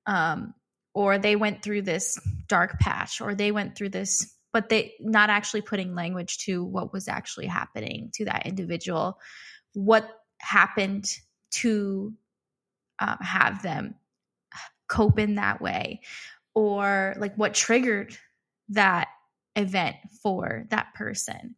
Um, 0.06 0.54
or 0.94 1.18
they 1.18 1.36
went 1.36 1.62
through 1.62 1.82
this 1.82 2.20
dark 2.48 2.78
patch 2.78 3.20
or 3.20 3.34
they 3.34 3.52
went 3.52 3.76
through 3.76 3.90
this, 3.90 4.34
but 4.52 4.68
they 4.68 4.94
not 5.00 5.30
actually 5.30 5.62
putting 5.62 5.94
language 5.94 6.38
to 6.38 6.64
what 6.64 6.92
was 6.92 7.08
actually 7.08 7.46
happening 7.46 8.10
to 8.14 8.26
that 8.26 8.46
individual, 8.46 9.18
what 9.72 10.08
happened 10.38 11.06
to 11.50 12.12
um, 12.98 13.16
have 13.20 13.62
them 13.62 13.94
cope 14.92 15.18
in 15.18 15.36
that 15.36 15.62
way 15.62 16.00
or 16.54 17.14
like 17.18 17.34
what 17.36 17.54
triggered 17.54 18.14
that 18.68 19.08
event 19.56 19.96
for 20.22 20.66
that 20.68 20.92
person 20.94 21.54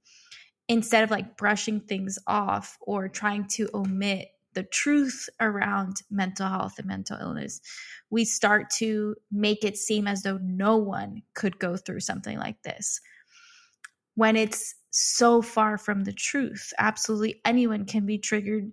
instead 0.69 1.03
of 1.03 1.11
like 1.11 1.37
brushing 1.37 1.81
things 1.81 2.19
off 2.27 2.79
or 2.81 3.09
trying 3.09 3.47
to 3.47 3.69
omit 3.75 4.29
the 4.55 4.63
truth 4.63 5.29
around 5.41 5.97
mental 6.11 6.49
health 6.49 6.79
and 6.79 6.87
mental 6.87 7.19
illness, 7.21 7.61
we 8.11 8.25
start 8.25 8.71
to 8.71 9.17
make 9.33 9.65
it 9.65 9.77
seem 9.77 10.07
as 10.07 10.23
though 10.23 10.39
no 10.41 10.77
one 10.77 11.23
could 11.35 11.59
go 11.59 11.77
through 11.77 12.01
something 12.01 12.39
like 12.39 12.63
this. 12.63 13.01
When 14.15 14.37
it's 14.37 14.77
so 14.91 15.43
far 15.43 15.77
from 15.77 16.05
the 16.05 16.13
truth, 16.13 16.73
absolutely 16.79 17.41
anyone 17.45 17.85
can 17.85 18.07
be 18.07 18.17
triggered 18.17 18.71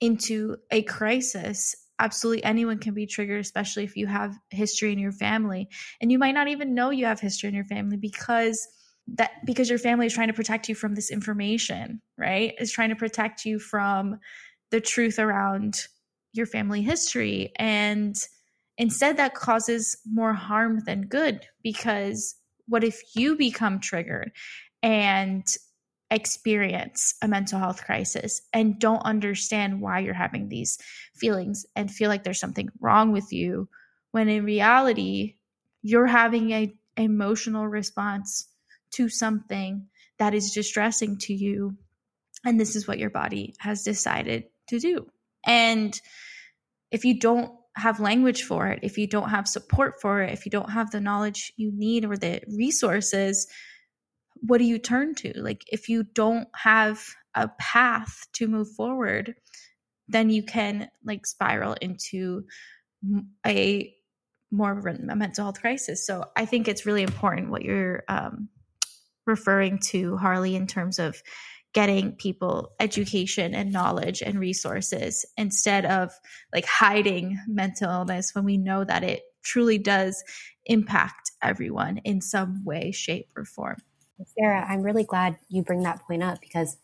into 0.00 0.56
a 0.70 0.82
crisis 0.82 1.74
absolutely 1.98 2.44
anyone 2.44 2.78
can 2.78 2.94
be 2.94 3.06
triggered 3.06 3.40
especially 3.40 3.84
if 3.84 3.96
you 3.96 4.06
have 4.06 4.36
history 4.50 4.92
in 4.92 4.98
your 4.98 5.12
family. 5.12 5.68
And 6.00 6.10
you 6.10 6.18
might 6.18 6.34
not 6.34 6.48
even 6.48 6.74
know 6.74 6.90
you 6.90 7.06
have 7.06 7.20
history 7.20 7.48
in 7.48 7.54
your 7.54 7.64
family 7.64 7.96
because 7.96 8.66
that 9.06 9.32
because 9.44 9.68
your 9.68 9.78
family 9.78 10.06
is 10.06 10.14
trying 10.14 10.28
to 10.28 10.34
protect 10.34 10.68
you 10.68 10.74
from 10.74 10.94
this 10.94 11.10
information 11.10 12.00
right? 12.16 12.54
Is 12.58 12.72
trying 12.72 12.90
to 12.90 12.96
protect 12.96 13.44
you 13.44 13.58
from 13.58 14.18
the 14.70 14.80
truth 14.80 15.18
around 15.18 15.86
your 16.32 16.46
family 16.46 16.82
history. 16.82 17.52
And 17.56 18.16
instead, 18.78 19.16
that 19.16 19.34
causes 19.34 19.96
more 20.10 20.32
harm 20.32 20.80
than 20.84 21.02
good 21.02 21.46
because 21.62 22.34
what 22.66 22.84
if 22.84 23.00
you 23.14 23.36
become 23.36 23.80
triggered? 23.80 24.32
And 24.82 25.46
experience 26.14 27.14
a 27.22 27.28
mental 27.28 27.58
health 27.58 27.84
crisis 27.84 28.42
and 28.52 28.78
don't 28.78 29.04
understand 29.04 29.80
why 29.80 30.00
you're 30.00 30.14
having 30.14 30.48
these 30.48 30.78
feelings 31.14 31.66
and 31.76 31.90
feel 31.90 32.08
like 32.08 32.24
there's 32.24 32.40
something 32.40 32.68
wrong 32.80 33.12
with 33.12 33.32
you 33.32 33.68
when 34.12 34.28
in 34.28 34.44
reality 34.44 35.36
you're 35.82 36.06
having 36.06 36.50
a 36.52 36.74
emotional 36.96 37.66
response 37.66 38.46
to 38.92 39.08
something 39.08 39.88
that 40.18 40.34
is 40.34 40.52
distressing 40.52 41.18
to 41.18 41.34
you 41.34 41.76
and 42.44 42.60
this 42.60 42.76
is 42.76 42.86
what 42.86 42.98
your 42.98 43.10
body 43.10 43.54
has 43.58 43.82
decided 43.82 44.44
to 44.68 44.78
do. 44.78 45.06
And 45.46 45.98
if 46.90 47.04
you 47.04 47.18
don't 47.18 47.50
have 47.76 47.98
language 47.98 48.44
for 48.44 48.68
it 48.68 48.78
if 48.82 48.98
you 48.98 49.06
don't 49.08 49.30
have 49.30 49.48
support 49.48 50.00
for 50.00 50.22
it 50.22 50.32
if 50.32 50.46
you 50.46 50.50
don't 50.50 50.70
have 50.70 50.92
the 50.92 51.00
knowledge 51.00 51.52
you 51.56 51.72
need 51.74 52.04
or 52.04 52.16
the 52.16 52.40
resources 52.56 53.48
what 54.40 54.58
do 54.58 54.64
you 54.64 54.78
turn 54.78 55.14
to? 55.16 55.32
Like, 55.40 55.64
if 55.68 55.88
you 55.88 56.02
don't 56.02 56.48
have 56.54 57.02
a 57.34 57.48
path 57.58 58.26
to 58.34 58.48
move 58.48 58.68
forward, 58.76 59.34
then 60.08 60.30
you 60.30 60.42
can 60.42 60.88
like 61.04 61.26
spiral 61.26 61.74
into 61.80 62.44
a 63.46 63.94
more 64.50 64.78
of 64.78 64.86
a 64.86 65.16
mental 65.16 65.44
health 65.44 65.60
crisis. 65.60 66.06
So 66.06 66.24
I 66.36 66.46
think 66.46 66.68
it's 66.68 66.86
really 66.86 67.02
important 67.02 67.50
what 67.50 67.62
you're 67.62 68.04
um, 68.08 68.48
referring 69.26 69.78
to, 69.90 70.16
Harlie, 70.16 70.54
in 70.54 70.66
terms 70.66 70.98
of 70.98 71.20
getting 71.72 72.12
people 72.12 72.72
education 72.78 73.52
and 73.52 73.72
knowledge 73.72 74.22
and 74.22 74.38
resources 74.38 75.26
instead 75.36 75.84
of 75.84 76.12
like 76.54 76.66
hiding 76.66 77.36
mental 77.48 77.90
illness 77.90 78.30
when 78.32 78.44
we 78.44 78.56
know 78.56 78.84
that 78.84 79.02
it 79.02 79.22
truly 79.42 79.76
does 79.76 80.22
impact 80.66 81.32
everyone 81.42 81.98
in 81.98 82.20
some 82.20 82.64
way, 82.64 82.92
shape, 82.92 83.26
or 83.36 83.44
form. 83.44 83.78
Sarah, 84.22 84.64
I'm 84.68 84.82
really 84.82 85.04
glad 85.04 85.38
you 85.48 85.62
bring 85.62 85.82
that 85.82 86.02
point 86.02 86.22
up 86.22 86.40
because 86.40 86.76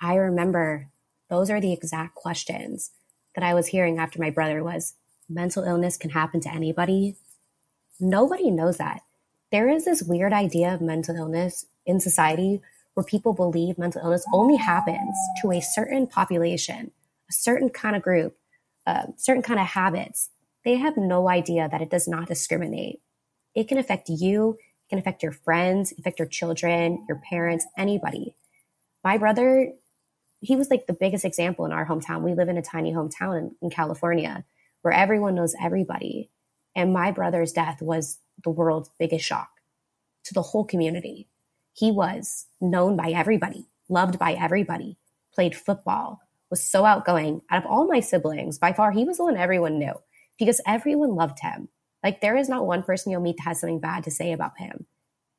I 0.00 0.14
remember 0.16 0.88
those 1.30 1.50
are 1.50 1.60
the 1.60 1.72
exact 1.72 2.14
questions 2.14 2.90
that 3.34 3.44
I 3.44 3.54
was 3.54 3.68
hearing 3.68 3.98
after 3.98 4.20
my 4.20 4.30
brother 4.30 4.62
was 4.62 4.94
mental 5.28 5.64
illness 5.64 5.96
can 5.96 6.10
happen 6.10 6.40
to 6.40 6.52
anybody. 6.52 7.16
Nobody 7.98 8.50
knows 8.50 8.76
that. 8.76 9.02
There 9.50 9.68
is 9.68 9.84
this 9.84 10.02
weird 10.02 10.32
idea 10.32 10.74
of 10.74 10.80
mental 10.80 11.16
illness 11.16 11.66
in 11.86 12.00
society 12.00 12.60
where 12.94 13.04
people 13.04 13.32
believe 13.32 13.78
mental 13.78 14.02
illness 14.02 14.26
only 14.32 14.56
happens 14.56 15.16
to 15.40 15.52
a 15.52 15.60
certain 15.60 16.06
population, 16.06 16.90
a 17.28 17.32
certain 17.32 17.70
kind 17.70 17.96
of 17.96 18.02
group, 18.02 18.36
uh, 18.86 19.06
certain 19.16 19.42
kind 19.42 19.60
of 19.60 19.66
habits. 19.66 20.30
They 20.64 20.76
have 20.76 20.96
no 20.96 21.28
idea 21.28 21.68
that 21.70 21.82
it 21.82 21.90
does 21.90 22.08
not 22.08 22.28
discriminate. 22.28 23.00
It 23.54 23.68
can 23.68 23.78
affect 23.78 24.08
you 24.08 24.58
it 24.86 24.90
can 24.90 24.98
affect 24.98 25.22
your 25.22 25.32
friends, 25.32 25.92
affect 25.98 26.18
your 26.18 26.28
children, 26.28 27.04
your 27.08 27.20
parents, 27.28 27.66
anybody. 27.76 28.36
My 29.02 29.18
brother, 29.18 29.72
he 30.40 30.56
was 30.56 30.70
like 30.70 30.86
the 30.86 30.92
biggest 30.92 31.24
example 31.24 31.64
in 31.64 31.72
our 31.72 31.86
hometown. 31.86 32.22
We 32.22 32.34
live 32.34 32.48
in 32.48 32.56
a 32.56 32.62
tiny 32.62 32.92
hometown 32.92 33.38
in, 33.38 33.56
in 33.60 33.70
California 33.70 34.44
where 34.82 34.94
everyone 34.94 35.34
knows 35.34 35.54
everybody. 35.60 36.30
And 36.76 36.92
my 36.92 37.10
brother's 37.10 37.52
death 37.52 37.82
was 37.82 38.18
the 38.44 38.50
world's 38.50 38.90
biggest 38.98 39.24
shock 39.24 39.48
to 40.24 40.34
the 40.34 40.42
whole 40.42 40.64
community. 40.64 41.28
He 41.72 41.90
was 41.90 42.46
known 42.60 42.96
by 42.96 43.10
everybody, 43.10 43.66
loved 43.88 44.18
by 44.18 44.32
everybody, 44.32 44.96
played 45.34 45.56
football, 45.56 46.20
was 46.50 46.62
so 46.62 46.84
outgoing. 46.84 47.42
Out 47.50 47.64
of 47.64 47.70
all 47.70 47.86
my 47.86 48.00
siblings, 48.00 48.58
by 48.58 48.72
far, 48.72 48.92
he 48.92 49.04
was 49.04 49.16
the 49.16 49.24
one 49.24 49.36
everyone 49.36 49.78
knew 49.78 49.94
because 50.38 50.60
everyone 50.66 51.14
loved 51.16 51.40
him. 51.40 51.68
Like 52.02 52.20
there 52.20 52.36
is 52.36 52.48
not 52.48 52.66
one 52.66 52.82
person 52.82 53.10
you'll 53.10 53.20
meet 53.20 53.36
that 53.38 53.44
has 53.44 53.60
something 53.60 53.80
bad 53.80 54.04
to 54.04 54.10
say 54.10 54.32
about 54.32 54.58
him. 54.58 54.86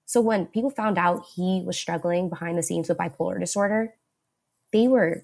So 0.06 0.22
when 0.22 0.46
people 0.46 0.70
found 0.70 0.98
out 0.98 1.26
he 1.36 1.64
was 1.66 1.78
struggling 1.78 2.30
behind 2.30 2.58
the 2.58 2.64
scenes 2.64 2.88
with 2.88 2.98
bipolar 2.98 3.40
disorder, 3.40 3.94
they 4.72 4.88
were 4.88 5.24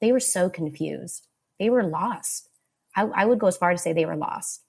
they 0.00 0.12
were 0.12 0.20
so 0.20 0.48
confused. 0.48 1.26
They 1.58 1.70
were 1.70 1.82
lost. 1.82 2.48
I, 2.94 3.02
I 3.02 3.24
would 3.24 3.38
go 3.38 3.46
as 3.46 3.56
far 3.56 3.72
to 3.72 3.78
say 3.78 3.92
they 3.92 4.06
were 4.06 4.16
lost 4.16 4.62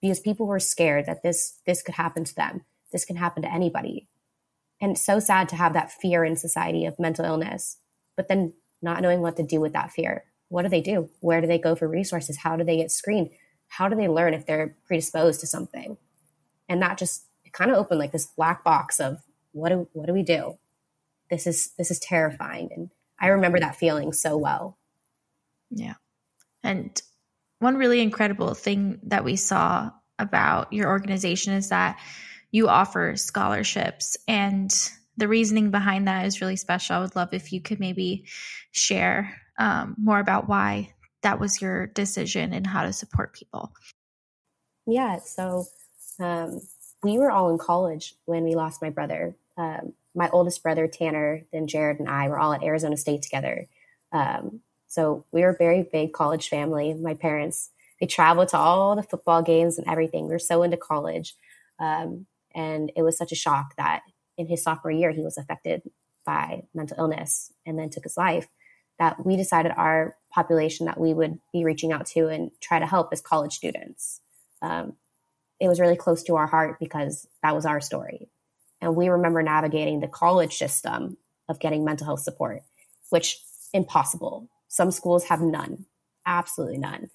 because 0.00 0.20
people 0.20 0.46
were 0.46 0.60
scared 0.60 1.06
that 1.06 1.22
this 1.22 1.58
this 1.66 1.82
could 1.82 1.94
happen 1.94 2.24
to 2.24 2.34
them. 2.34 2.62
This 2.92 3.04
can 3.04 3.16
happen 3.16 3.42
to 3.42 3.52
anybody. 3.52 4.08
And 4.80 4.98
so 4.98 5.20
sad 5.20 5.48
to 5.50 5.56
have 5.56 5.74
that 5.74 5.92
fear 5.92 6.24
in 6.24 6.36
society 6.36 6.84
of 6.84 6.98
mental 6.98 7.24
illness, 7.24 7.78
but 8.16 8.26
then 8.26 8.54
not 8.82 9.00
knowing 9.00 9.20
what 9.20 9.36
to 9.36 9.44
do 9.44 9.60
with 9.60 9.72
that 9.74 9.92
fear. 9.92 10.24
What 10.48 10.62
do 10.62 10.68
they 10.68 10.80
do? 10.80 11.08
Where 11.20 11.40
do 11.40 11.46
they 11.46 11.58
go 11.58 11.76
for 11.76 11.86
resources? 11.86 12.38
How 12.38 12.56
do 12.56 12.64
they 12.64 12.76
get 12.76 12.90
screened? 12.90 13.30
How 13.72 13.88
do 13.88 13.96
they 13.96 14.08
learn 14.08 14.34
if 14.34 14.44
they're 14.44 14.76
predisposed 14.84 15.40
to 15.40 15.46
something? 15.46 15.96
And 16.68 16.82
that 16.82 16.98
just 16.98 17.24
kind 17.52 17.70
of 17.70 17.78
opened 17.78 18.00
like 18.00 18.12
this 18.12 18.26
black 18.26 18.62
box 18.62 19.00
of 19.00 19.22
what 19.52 19.70
do 19.70 19.88
what 19.94 20.06
do 20.06 20.12
we 20.12 20.22
do? 20.22 20.58
This 21.30 21.46
is 21.46 21.70
this 21.78 21.90
is 21.90 21.98
terrifying. 21.98 22.68
And 22.76 22.90
I 23.18 23.28
remember 23.28 23.58
that 23.60 23.76
feeling 23.76 24.12
so 24.12 24.36
well. 24.36 24.76
Yeah. 25.70 25.94
And 26.62 27.00
one 27.60 27.76
really 27.76 28.00
incredible 28.00 28.52
thing 28.52 29.00
that 29.04 29.24
we 29.24 29.36
saw 29.36 29.90
about 30.18 30.70
your 30.70 30.88
organization 30.88 31.54
is 31.54 31.70
that 31.70 31.98
you 32.50 32.68
offer 32.68 33.16
scholarships 33.16 34.18
and 34.28 34.70
the 35.16 35.28
reasoning 35.28 35.70
behind 35.70 36.08
that 36.08 36.26
is 36.26 36.42
really 36.42 36.56
special. 36.56 36.96
I 36.96 37.00
would 37.00 37.16
love 37.16 37.32
if 37.32 37.54
you 37.54 37.62
could 37.62 37.80
maybe 37.80 38.26
share 38.70 39.40
um, 39.58 39.94
more 39.98 40.18
about 40.18 40.46
why 40.46 40.92
that 41.22 41.40
was 41.40 41.60
your 41.60 41.86
decision 41.88 42.52
and 42.52 42.66
how 42.66 42.82
to 42.82 42.92
support 42.92 43.32
people? 43.32 43.72
Yeah, 44.86 45.18
so 45.18 45.66
um, 46.20 46.60
we 47.02 47.18
were 47.18 47.30
all 47.30 47.50
in 47.50 47.58
college 47.58 48.14
when 48.24 48.44
we 48.44 48.54
lost 48.54 48.82
my 48.82 48.90
brother. 48.90 49.34
Um, 49.56 49.94
my 50.14 50.28
oldest 50.30 50.62
brother, 50.62 50.86
Tanner, 50.86 51.42
then 51.52 51.66
Jared 51.66 52.00
and 52.00 52.08
I 52.08 52.28
were 52.28 52.38
all 52.38 52.52
at 52.52 52.62
Arizona 52.62 52.96
State 52.96 53.22
together. 53.22 53.66
Um, 54.12 54.60
so 54.88 55.24
we 55.32 55.42
were 55.42 55.50
a 55.50 55.56
very 55.56 55.88
big 55.90 56.12
college 56.12 56.48
family. 56.48 56.92
My 56.94 57.14
parents, 57.14 57.70
they 58.00 58.06
traveled 58.06 58.48
to 58.48 58.58
all 58.58 58.94
the 58.94 59.02
football 59.02 59.42
games 59.42 59.78
and 59.78 59.88
everything. 59.88 60.24
We 60.24 60.32
were 60.32 60.38
so 60.38 60.62
into 60.62 60.76
college. 60.76 61.34
Um, 61.78 62.26
and 62.54 62.92
it 62.94 63.02
was 63.02 63.16
such 63.16 63.32
a 63.32 63.36
shock 63.36 63.74
that 63.76 64.02
in 64.36 64.48
his 64.48 64.62
sophomore 64.62 64.92
year, 64.92 65.12
he 65.12 65.22
was 65.22 65.38
affected 65.38 65.82
by 66.26 66.64
mental 66.74 66.98
illness 66.98 67.52
and 67.64 67.78
then 67.78 67.90
took 67.90 68.04
his 68.04 68.16
life 68.16 68.48
that 68.98 69.24
we 69.24 69.36
decided 69.36 69.72
our 69.76 70.14
population 70.32 70.86
that 70.86 70.98
we 70.98 71.12
would 71.12 71.38
be 71.52 71.64
reaching 71.64 71.92
out 71.92 72.06
to 72.06 72.28
and 72.28 72.50
try 72.60 72.78
to 72.78 72.86
help 72.86 73.10
as 73.12 73.20
college 73.20 73.52
students. 73.52 74.20
Um, 74.60 74.94
it 75.60 75.68
was 75.68 75.80
really 75.80 75.96
close 75.96 76.22
to 76.24 76.36
our 76.36 76.46
heart 76.46 76.78
because 76.80 77.28
that 77.42 77.54
was 77.54 77.66
our 77.66 77.80
story. 77.80 78.28
And 78.80 78.96
we 78.96 79.08
remember 79.08 79.42
navigating 79.42 80.00
the 80.00 80.08
college 80.08 80.56
system 80.56 81.16
of 81.48 81.60
getting 81.60 81.84
mental 81.84 82.06
health 82.06 82.20
support, 82.20 82.62
which 83.10 83.38
impossible. 83.72 84.48
Some 84.68 84.90
schools 84.90 85.24
have 85.24 85.40
none, 85.40 85.84
absolutely 86.26 86.78
none. 86.78 87.10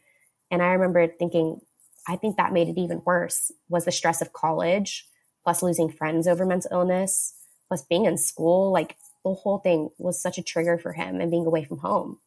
And 0.49 0.61
I 0.61 0.67
remember 0.67 1.07
thinking, 1.07 1.59
I 2.07 2.15
think 2.15 2.37
that 2.37 2.53
made 2.53 2.69
it 2.69 2.79
even 2.79 3.01
worse 3.05 3.51
was 3.67 3.85
the 3.85 3.91
stress 3.91 4.21
of 4.21 4.31
college, 4.31 5.07
plus 5.43 5.61
losing 5.61 5.89
friends 5.91 6.27
over 6.27 6.45
mental 6.45 6.71
illness, 6.71 7.33
plus 7.67 7.83
being 7.83 8.05
in 8.05 8.17
school. 8.17 8.71
Like 8.71 8.95
the 9.25 9.33
whole 9.33 9.57
thing 9.57 9.89
was 9.97 10.21
such 10.21 10.37
a 10.37 10.43
trigger 10.43 10.77
for 10.77 10.93
him 10.93 11.19
and 11.19 11.31
being 11.31 11.45
away 11.45 11.65
from 11.65 11.79
home. 11.79 12.19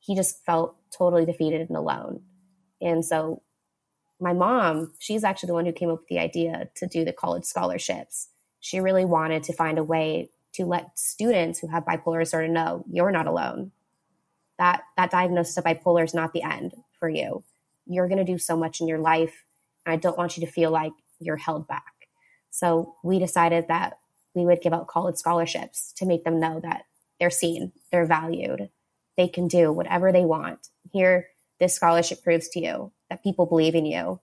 He 0.00 0.14
just 0.14 0.44
felt 0.44 0.76
totally 0.96 1.24
defeated 1.24 1.68
and 1.68 1.76
alone. 1.76 2.22
And 2.80 3.04
so 3.04 3.42
my 4.20 4.32
mom, 4.32 4.92
she's 4.98 5.24
actually 5.24 5.48
the 5.48 5.54
one 5.54 5.66
who 5.66 5.72
came 5.72 5.90
up 5.90 6.00
with 6.00 6.08
the 6.08 6.18
idea 6.18 6.70
to 6.76 6.86
do 6.86 7.04
the 7.04 7.12
college 7.12 7.44
scholarships. 7.44 8.28
She 8.60 8.80
really 8.80 9.04
wanted 9.04 9.44
to 9.44 9.52
find 9.52 9.78
a 9.78 9.84
way 9.84 10.30
to 10.54 10.64
let 10.64 10.98
students 10.98 11.60
who 11.60 11.68
have 11.68 11.84
bipolar 11.84 12.20
disorder 12.20 12.48
know 12.48 12.84
you're 12.90 13.12
not 13.12 13.26
alone. 13.26 13.72
That 14.58 14.82
that 14.96 15.12
diagnosis 15.12 15.56
of 15.56 15.64
bipolar 15.64 16.04
is 16.04 16.14
not 16.14 16.32
the 16.32 16.42
end 16.42 16.74
for 16.98 17.08
you. 17.08 17.44
You're 17.86 18.08
going 18.08 18.18
to 18.18 18.24
do 18.24 18.38
so 18.38 18.56
much 18.56 18.80
in 18.80 18.88
your 18.88 18.98
life, 18.98 19.44
and 19.86 19.92
I 19.92 19.96
don't 19.96 20.18
want 20.18 20.36
you 20.36 20.44
to 20.44 20.52
feel 20.52 20.70
like 20.70 20.92
you're 21.20 21.36
held 21.36 21.68
back. 21.68 22.08
So 22.50 22.96
we 23.04 23.18
decided 23.20 23.68
that 23.68 23.98
we 24.34 24.44
would 24.44 24.60
give 24.60 24.72
out 24.72 24.88
college 24.88 25.16
scholarships 25.16 25.92
to 25.96 26.06
make 26.06 26.24
them 26.24 26.40
know 26.40 26.60
that 26.60 26.82
they're 27.20 27.30
seen, 27.30 27.72
they're 27.92 28.04
valued, 28.06 28.68
they 29.18 29.28
can 29.28 29.48
do 29.48 29.70
whatever 29.70 30.12
they 30.12 30.24
want. 30.24 30.68
Here, 30.92 31.26
this 31.58 31.74
scholarship 31.74 32.22
proves 32.22 32.48
to 32.50 32.60
you 32.60 32.92
that 33.10 33.22
people 33.22 33.44
believe 33.44 33.74
in 33.74 33.84
you 33.84 34.20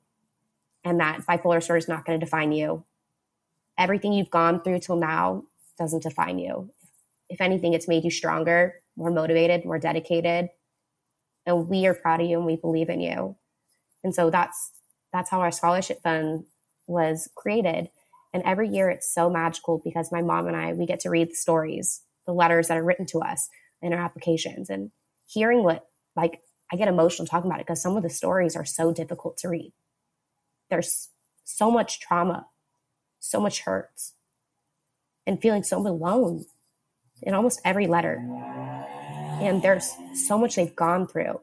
and 0.85 0.99
that 1.01 1.25
bipolar 1.27 1.59
disorder 1.59 1.77
is 1.77 1.89
not 1.89 2.05
going 2.05 2.17
to 2.17 2.25
define 2.25 2.53
you. 2.53 2.85
Everything 3.77 4.13
you've 4.13 4.31
gone 4.31 4.61
through 4.61 4.79
till 4.79 4.95
now 4.95 5.43
doesn't 5.77 6.03
define 6.03 6.39
you. 6.39 6.71
If 7.29 7.41
anything, 7.41 7.73
it's 7.73 7.89
made 7.89 8.05
you 8.05 8.09
stronger, 8.09 8.75
more 8.95 9.11
motivated, 9.11 9.65
more 9.65 9.79
dedicated. 9.79 10.47
And 11.45 11.67
we 11.67 11.85
are 11.87 11.93
proud 11.93 12.21
of 12.21 12.27
you 12.27 12.37
and 12.37 12.45
we 12.45 12.55
believe 12.55 12.89
in 12.89 13.01
you. 13.01 13.35
And 14.03 14.15
so 14.15 14.29
that's 14.29 14.71
that's 15.11 15.29
how 15.29 15.41
our 15.41 15.51
scholarship 15.51 16.01
fund 16.03 16.45
was 16.87 17.29
created. 17.35 17.89
And 18.33 18.43
every 18.43 18.69
year 18.69 18.89
it's 18.89 19.13
so 19.13 19.29
magical 19.29 19.81
because 19.83 20.11
my 20.11 20.21
mom 20.21 20.47
and 20.47 20.55
I, 20.55 20.73
we 20.73 20.85
get 20.85 21.01
to 21.01 21.09
read 21.09 21.31
the 21.31 21.35
stories, 21.35 22.01
the 22.25 22.33
letters 22.33 22.69
that 22.69 22.77
are 22.77 22.83
written 22.83 23.05
to 23.07 23.19
us 23.19 23.49
in 23.81 23.93
our 23.93 23.99
applications 23.99 24.69
and 24.69 24.91
hearing 25.27 25.63
what 25.63 25.87
like 26.15 26.41
I 26.71 26.77
get 26.77 26.87
emotional 26.87 27.27
talking 27.27 27.49
about 27.49 27.59
it 27.59 27.65
because 27.65 27.81
some 27.81 27.95
of 27.95 28.03
the 28.03 28.09
stories 28.09 28.55
are 28.55 28.65
so 28.65 28.93
difficult 28.93 29.37
to 29.37 29.49
read. 29.49 29.73
There's 30.69 31.09
so 31.43 31.69
much 31.69 31.99
trauma, 31.99 32.47
so 33.19 33.39
much 33.39 33.61
hurt, 33.61 33.91
and 35.27 35.39
feeling 35.39 35.63
so 35.63 35.77
alone 35.77 36.45
in 37.21 37.33
almost 37.33 37.61
every 37.63 37.87
letter. 37.87 38.15
And 39.41 39.61
there's 39.61 39.91
so 40.27 40.37
much 40.37 40.55
they've 40.55 40.75
gone 40.75 41.07
through. 41.07 41.41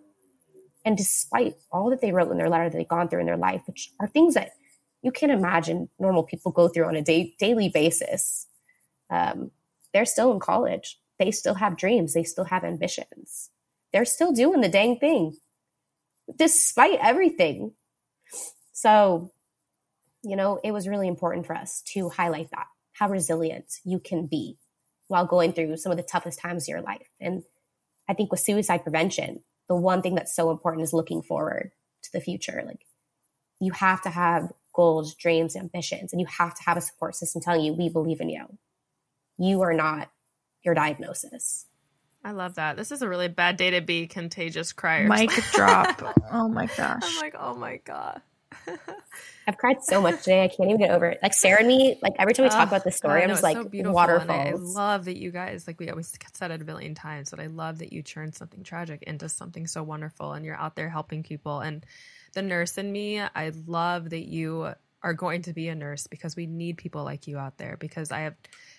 And 0.84 0.96
despite 0.96 1.56
all 1.70 1.90
that 1.90 2.00
they 2.00 2.10
wrote 2.10 2.30
in 2.30 2.38
their 2.38 2.48
letter 2.48 2.68
that 2.68 2.76
they've 2.76 2.88
gone 2.88 3.08
through 3.08 3.20
in 3.20 3.26
their 3.26 3.36
life, 3.36 3.62
which 3.66 3.90
are 4.00 4.08
things 4.08 4.34
that 4.34 4.52
you 5.02 5.12
can't 5.12 5.32
imagine 5.32 5.88
normal 5.98 6.22
people 6.22 6.52
go 6.52 6.68
through 6.68 6.86
on 6.86 6.96
a 6.96 7.02
day, 7.02 7.34
daily 7.38 7.68
basis, 7.68 8.46
um, 9.10 9.50
they're 9.92 10.04
still 10.04 10.32
in 10.32 10.40
college. 10.40 10.98
They 11.22 11.30
still 11.30 11.54
have 11.54 11.76
dreams. 11.76 12.14
They 12.14 12.24
still 12.24 12.46
have 12.46 12.64
ambitions. 12.64 13.50
They're 13.92 14.04
still 14.04 14.32
doing 14.32 14.60
the 14.60 14.68
dang 14.68 14.98
thing 14.98 15.36
despite 16.36 16.98
everything. 17.00 17.74
So, 18.72 19.30
you 20.24 20.34
know, 20.34 20.58
it 20.64 20.72
was 20.72 20.88
really 20.88 21.06
important 21.06 21.46
for 21.46 21.54
us 21.54 21.80
to 21.92 22.08
highlight 22.08 22.50
that 22.50 22.66
how 22.94 23.08
resilient 23.08 23.66
you 23.84 24.00
can 24.00 24.26
be 24.26 24.58
while 25.06 25.24
going 25.24 25.52
through 25.52 25.76
some 25.76 25.92
of 25.92 25.96
the 25.96 26.02
toughest 26.02 26.40
times 26.40 26.64
of 26.64 26.68
your 26.72 26.82
life. 26.82 27.06
And 27.20 27.44
I 28.08 28.14
think 28.14 28.32
with 28.32 28.40
suicide 28.40 28.82
prevention, 28.82 29.44
the 29.68 29.76
one 29.76 30.02
thing 30.02 30.16
that's 30.16 30.34
so 30.34 30.50
important 30.50 30.82
is 30.82 30.92
looking 30.92 31.22
forward 31.22 31.70
to 32.02 32.12
the 32.12 32.20
future. 32.20 32.64
Like 32.66 32.84
you 33.60 33.70
have 33.74 34.02
to 34.02 34.10
have 34.10 34.50
goals, 34.74 35.14
dreams, 35.14 35.54
ambitions, 35.54 36.12
and 36.12 36.20
you 36.20 36.26
have 36.26 36.56
to 36.56 36.64
have 36.64 36.76
a 36.76 36.80
support 36.80 37.14
system 37.14 37.40
telling 37.40 37.60
you, 37.60 37.74
we 37.74 37.88
believe 37.88 38.20
in 38.20 38.28
you. 38.28 38.58
You 39.38 39.60
are 39.62 39.74
not 39.74 40.10
your 40.64 40.74
diagnosis. 40.74 41.66
I 42.24 42.32
love 42.32 42.54
that. 42.54 42.76
This 42.76 42.92
is 42.92 43.02
a 43.02 43.08
really 43.08 43.28
bad 43.28 43.56
day 43.56 43.70
to 43.70 43.80
be 43.80 44.06
contagious 44.06 44.72
criers. 44.72 45.08
Mic 45.08 45.30
drop. 45.52 46.00
Oh 46.30 46.48
my 46.48 46.66
gosh. 46.66 47.02
I'm 47.02 47.20
like, 47.20 47.34
oh 47.38 47.54
my 47.54 47.78
God. 47.78 48.22
I've 49.48 49.56
cried 49.56 49.82
so 49.82 50.00
much 50.00 50.20
today. 50.20 50.44
I 50.44 50.48
can't 50.48 50.68
even 50.68 50.78
get 50.78 50.90
over 50.90 51.06
it. 51.06 51.18
Like 51.20 51.34
Sarah 51.34 51.58
and 51.58 51.68
me, 51.68 51.98
like 52.00 52.14
every 52.18 52.32
time 52.32 52.44
we 52.44 52.50
talk 52.50 52.68
about 52.68 52.84
this 52.84 52.96
story, 52.96 53.22
I'm 53.22 53.28
just 53.28 53.42
like 53.42 53.56
so 53.56 53.90
waterfalls. 53.90 54.30
I 54.30 54.80
love 54.80 55.06
that 55.06 55.16
you 55.16 55.32
guys, 55.32 55.66
like 55.66 55.80
we 55.80 55.90
always 55.90 56.16
said 56.32 56.52
it 56.52 56.62
a 56.62 56.64
billion 56.64 56.94
times, 56.94 57.30
but 57.30 57.40
I 57.40 57.46
love 57.46 57.78
that 57.78 57.92
you 57.92 58.02
turned 58.02 58.36
something 58.36 58.62
tragic 58.62 59.02
into 59.02 59.28
something 59.28 59.66
so 59.66 59.82
wonderful 59.82 60.32
and 60.32 60.44
you're 60.44 60.56
out 60.56 60.76
there 60.76 60.88
helping 60.88 61.24
people. 61.24 61.58
And 61.58 61.84
the 62.34 62.42
nurse 62.42 62.78
in 62.78 62.92
me, 62.92 63.20
I 63.20 63.52
love 63.66 64.10
that 64.10 64.28
you 64.28 64.72
are 65.02 65.14
going 65.14 65.42
to 65.42 65.52
be 65.52 65.68
a 65.68 65.74
nurse 65.74 66.06
because 66.06 66.36
we 66.36 66.46
need 66.46 66.76
people 66.76 67.02
like 67.02 67.26
you 67.26 67.36
out 67.38 67.58
there 67.58 67.76
because 67.76 68.12
I 68.12 68.20
have 68.20 68.34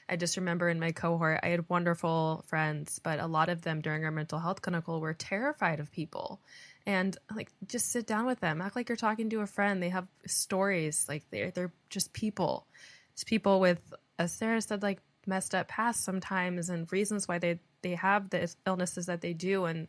I 0.10 0.16
just 0.16 0.38
remember 0.38 0.70
in 0.70 0.80
my 0.80 0.92
cohort, 0.92 1.40
I 1.44 1.50
had 1.50 1.70
wonderful 1.70 2.44
friends, 2.48 3.00
but 3.00 3.20
a 3.20 3.28
lot 3.28 3.50
of 3.50 3.62
them 3.62 3.82
during 3.82 4.04
our 4.04 4.12
mental 4.12 4.40
health 4.40 4.62
clinical 4.62 5.00
were 5.00 5.14
terrified 5.14 5.80
of 5.80 5.92
people. 5.92 6.42
And 6.86 7.18
like 7.34 7.50
just 7.68 7.92
sit 7.92 8.06
down 8.06 8.26
with 8.26 8.42
them 8.42 8.62
act 8.62 8.76
like 8.76 8.90
you're 8.90 8.96
talking 8.98 9.30
to 9.30 9.40
a 9.40 9.48
friend. 9.48 9.82
They 9.82 9.90
have 9.90 10.08
stories 10.26 11.06
like 11.08 11.24
they're 11.32 11.52
they're 11.52 11.74
just 11.90 12.12
people. 12.12 12.68
It's 13.14 13.24
people 13.24 13.62
with 13.62 13.80
as 14.20 14.34
sarah 14.34 14.62
said 14.62 14.84
like 14.84 15.00
messed 15.26 15.56
up 15.56 15.70
past 15.70 16.04
sometimes 16.04 16.70
and 16.70 16.92
reasons 16.92 17.28
why 17.28 17.40
they 17.40 17.60
they 17.82 17.96
have 17.96 18.30
the 18.30 18.54
illnesses 18.68 19.06
that 19.06 19.22
they 19.22 19.34
do. 19.34 19.64
And 19.64 19.88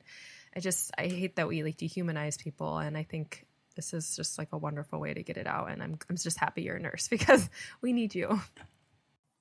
i 0.56 0.60
just 0.60 0.92
i 0.96 1.06
hate 1.08 1.34
that 1.36 1.48
we 1.48 1.64
like 1.64 1.78
dehumanize 1.78 2.38
people. 2.38 2.78
And 2.78 2.96
i 2.96 3.02
think 3.02 3.44
this 3.74 3.92
is 3.92 4.14
just 4.14 4.38
like 4.38 4.52
a 4.52 4.58
wonderful 4.58 5.00
way 5.00 5.12
to 5.12 5.24
get 5.24 5.36
it 5.36 5.48
out. 5.48 5.72
And 5.72 5.82
i'm, 5.82 5.98
I'm 6.08 6.16
just 6.16 6.38
happy 6.38 6.62
you're 6.62 6.76
a 6.76 6.80
nurse 6.80 7.08
because 7.16 7.50
we 7.80 7.92
need 7.92 8.14
you 8.14 8.40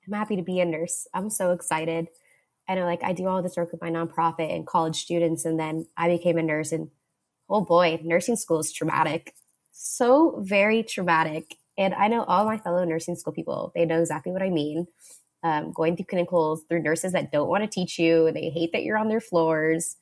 i'm 0.06 0.12
happy 0.12 0.36
to 0.36 0.42
be 0.42 0.60
a 0.60 0.64
nurse 0.64 1.06
i'm 1.14 1.30
so 1.30 1.52
excited 1.52 2.08
I 2.68 2.74
know 2.74 2.84
like 2.84 3.04
I 3.04 3.12
do 3.12 3.26
all 3.26 3.42
this 3.42 3.56
work 3.56 3.72
with 3.72 3.82
my 3.82 3.90
nonprofit 3.90 4.54
and 4.54 4.66
college 4.66 4.96
students 4.96 5.44
and 5.44 5.58
then 5.58 5.86
I 5.96 6.08
became 6.08 6.38
a 6.38 6.42
nurse 6.42 6.72
and 6.72 6.90
oh 7.48 7.64
boy, 7.64 8.00
nursing 8.02 8.36
school 8.36 8.60
is 8.60 8.72
traumatic. 8.72 9.34
So 9.72 10.40
very 10.40 10.82
traumatic. 10.82 11.56
And 11.76 11.92
I 11.94 12.08
know 12.08 12.22
all 12.24 12.44
my 12.44 12.56
fellow 12.56 12.84
nursing 12.84 13.16
school 13.16 13.32
people, 13.32 13.72
they 13.74 13.84
know 13.84 14.00
exactly 14.00 14.32
what 14.32 14.42
I 14.42 14.50
mean. 14.50 14.86
Um, 15.42 15.72
going 15.72 15.96
through 15.96 16.06
clinicals 16.06 16.60
through 16.68 16.82
nurses 16.82 17.12
that 17.12 17.32
don't 17.32 17.48
want 17.48 17.64
to 17.64 17.68
teach 17.68 17.98
you, 17.98 18.32
they 18.32 18.48
hate 18.48 18.72
that 18.72 18.82
you're 18.82 18.96
on 18.96 19.08
their 19.08 19.20
floors. 19.20 19.96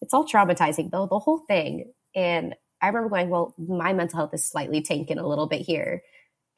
It's 0.00 0.14
all 0.14 0.26
traumatizing, 0.26 0.90
though, 0.90 1.06
the 1.06 1.18
whole 1.18 1.40
thing. 1.40 1.92
And 2.14 2.54
I 2.80 2.86
remember 2.86 3.10
going, 3.10 3.28
well, 3.28 3.54
my 3.58 3.92
mental 3.92 4.16
health 4.16 4.32
is 4.32 4.48
slightly 4.48 4.80
tanking 4.80 5.18
a 5.18 5.26
little 5.26 5.46
bit 5.46 5.60
here. 5.60 6.02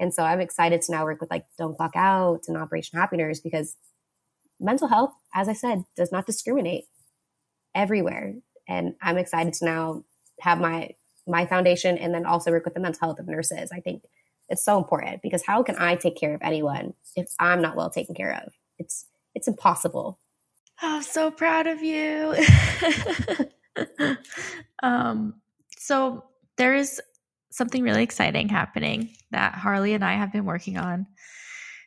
And 0.02 0.12
so 0.12 0.24
I'm 0.24 0.40
excited 0.40 0.82
to 0.82 0.92
now 0.92 1.04
work 1.04 1.20
with 1.20 1.30
like 1.30 1.44
Don't 1.56 1.76
Clock 1.76 1.92
Out 1.94 2.42
and 2.48 2.56
Operation 2.56 2.98
Happiness 2.98 3.38
because 3.38 3.76
mental 4.58 4.88
health, 4.88 5.12
as 5.32 5.48
I 5.48 5.52
said, 5.52 5.84
does 5.96 6.10
not 6.10 6.26
discriminate 6.26 6.86
everywhere. 7.72 8.34
And 8.68 8.96
I'm 9.00 9.16
excited 9.16 9.54
to 9.54 9.64
now 9.64 10.04
have 10.40 10.58
my 10.58 10.90
my 11.28 11.46
foundation 11.46 11.96
and 11.98 12.12
then 12.12 12.26
also 12.26 12.50
work 12.50 12.64
with 12.64 12.74
the 12.74 12.80
mental 12.80 12.98
health 12.98 13.20
of 13.20 13.28
nurses. 13.28 13.70
I 13.72 13.78
think 13.78 14.02
it's 14.48 14.64
so 14.64 14.76
important 14.76 15.22
because 15.22 15.44
how 15.46 15.62
can 15.62 15.76
I 15.78 15.94
take 15.94 16.16
care 16.16 16.34
of 16.34 16.42
anyone 16.42 16.94
if 17.14 17.28
I'm 17.38 17.62
not 17.62 17.76
well 17.76 17.88
taken 17.88 18.16
care 18.16 18.42
of? 18.44 18.52
It's 18.80 19.06
it's 19.36 19.46
impossible. 19.46 20.18
Oh, 20.82 20.96
I'm 20.96 21.02
so 21.02 21.30
proud 21.30 21.68
of 21.68 21.80
you. 21.80 22.34
um, 24.82 25.34
so 25.78 26.24
there 26.56 26.74
is 26.74 27.00
something 27.52 27.82
really 27.82 28.02
exciting 28.02 28.48
happening 28.48 29.14
that 29.30 29.54
Harlie 29.54 29.94
and 29.94 30.04
I 30.04 30.14
have 30.14 30.32
been 30.32 30.44
working 30.44 30.78
on 30.78 31.06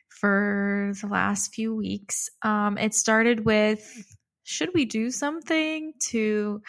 for 0.08 0.92
the 1.00 1.08
last 1.08 1.54
few 1.54 1.74
weeks. 1.74 2.30
Um, 2.42 2.78
it 2.78 2.94
started 2.94 3.44
with 3.44 3.84
should 4.44 4.70
we 4.74 4.84
do 4.84 5.10
something 5.10 5.92
to 5.98 6.62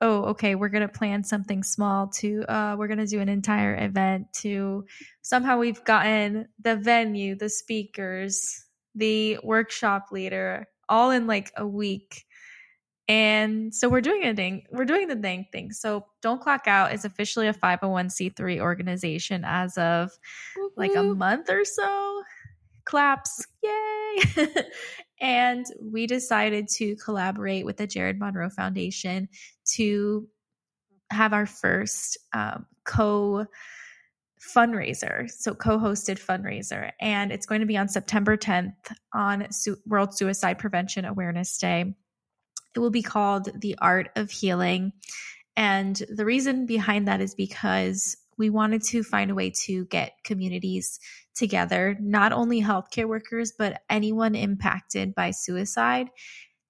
oh 0.00 0.24
okay 0.24 0.56
we're 0.56 0.68
going 0.68 0.86
to 0.86 0.88
plan 0.88 1.22
something 1.22 1.62
small 1.62 2.08
to 2.08 2.42
uh, 2.48 2.74
we're 2.76 2.88
going 2.88 2.98
to 2.98 3.06
do 3.06 3.20
an 3.20 3.28
entire 3.28 3.76
event 3.76 4.26
to 4.32 4.84
somehow 5.22 5.56
we've 5.56 5.84
gotten 5.84 6.48
the 6.60 6.76
venue 6.76 7.36
the 7.36 7.48
speakers 7.48 8.64
the 8.96 9.38
workshop 9.44 10.06
leader 10.10 10.66
all 10.88 11.10
in 11.10 11.28
like 11.28 11.52
a 11.56 11.66
week 11.66 12.24
and 13.10 13.74
so 13.74 13.88
we're 13.88 14.00
doing 14.00 14.24
a 14.24 14.34
thing 14.34 14.62
we're 14.70 14.84
doing 14.84 15.08
the 15.08 15.14
dang 15.14 15.46
thing 15.52 15.72
so 15.72 16.06
don't 16.22 16.40
clock 16.40 16.66
out 16.66 16.92
is 16.92 17.04
officially 17.04 17.48
a 17.48 17.54
501c3 17.54 18.60
organization 18.60 19.42
as 19.44 19.76
of 19.78 20.10
Woo-hoo. 20.56 20.72
like 20.76 20.94
a 20.94 21.02
month 21.02 21.50
or 21.50 21.64
so 21.64 22.22
claps 22.84 23.46
yay 23.62 24.46
And 25.20 25.66
we 25.82 26.06
decided 26.06 26.68
to 26.76 26.96
collaborate 26.96 27.66
with 27.66 27.76
the 27.76 27.86
Jared 27.86 28.18
Monroe 28.18 28.48
Foundation 28.48 29.28
to 29.72 30.26
have 31.10 31.32
our 31.32 31.46
first 31.46 32.16
um, 32.32 32.66
co 32.84 33.44
fundraiser, 34.40 35.30
so 35.30 35.54
co 35.54 35.78
hosted 35.78 36.18
fundraiser. 36.18 36.92
And 37.00 37.32
it's 37.32 37.44
going 37.44 37.60
to 37.60 37.66
be 37.66 37.76
on 37.76 37.88
September 37.88 38.38
10th 38.38 38.72
on 39.12 39.46
Su- 39.52 39.76
World 39.86 40.16
Suicide 40.16 40.58
Prevention 40.58 41.04
Awareness 41.04 41.58
Day. 41.58 41.94
It 42.74 42.78
will 42.80 42.90
be 42.90 43.02
called 43.02 43.48
The 43.60 43.76
Art 43.78 44.10
of 44.16 44.30
Healing. 44.30 44.92
And 45.56 46.00
the 46.08 46.24
reason 46.24 46.66
behind 46.66 47.08
that 47.08 47.20
is 47.20 47.34
because 47.34 48.16
we 48.38 48.48
wanted 48.48 48.82
to 48.84 49.02
find 49.02 49.30
a 49.30 49.34
way 49.34 49.52
to 49.64 49.84
get 49.86 50.14
communities 50.24 50.98
together, 51.34 51.96
not 52.00 52.32
only 52.32 52.62
healthcare 52.62 53.06
workers, 53.06 53.52
but 53.56 53.82
anyone 53.90 54.34
impacted 54.34 55.14
by 55.14 55.30
suicide, 55.30 56.08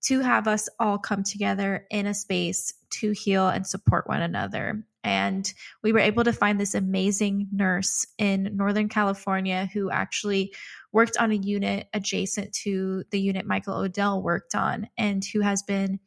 to 0.03 0.21
have 0.21 0.49
us 0.49 0.69
all 0.79 0.99
come 0.99 1.23
together 1.23 1.87
in 1.91 2.07
a 2.07 2.15
space 2.15 2.73
to 2.91 3.13
heal 3.13 3.49
and 3.49 3.67
support 3.67 4.09
one 4.09 4.23
another. 4.23 4.85
And 5.05 5.51
we 5.83 5.93
were 5.93 6.01
able 6.01 6.25
to 6.25 6.33
find 6.33 6.59
this 6.59 6.75
amazing 6.75 7.49
nurse 7.53 8.07
in 8.19 8.57
Northern 8.57 8.89
California 8.89 9.69
who 9.73 9.91
actually 9.91 10.53
worked 10.93 11.17
on 11.19 11.31
a 11.31 11.37
unit 11.37 11.89
adjacent 11.95 12.53
to 12.53 13.05
the 13.11 13.21
unit 13.21 13.47
Michael 13.47 13.77
Odell 13.77 14.23
worked 14.23 14.55
on 14.55 14.89
and 14.99 15.25
who 15.25 15.41
has 15.41 15.63
been 15.63 16.01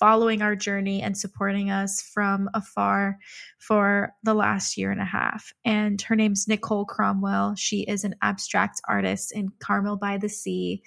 following 0.00 0.40
our 0.40 0.56
journey 0.56 1.02
and 1.02 1.16
supporting 1.16 1.70
us 1.70 2.00
from 2.00 2.48
afar 2.54 3.18
for 3.58 4.14
the 4.22 4.32
last 4.32 4.78
year 4.78 4.90
and 4.90 5.00
a 5.00 5.04
half. 5.04 5.52
And 5.62 6.00
her 6.02 6.16
name's 6.16 6.48
Nicole 6.48 6.86
Cromwell. 6.86 7.54
She 7.54 7.82
is 7.82 8.02
an 8.02 8.14
abstract 8.22 8.80
artist 8.88 9.30
in 9.32 9.50
Carmel 9.60 9.98
by 9.98 10.16
the 10.16 10.30
Sea, 10.30 10.82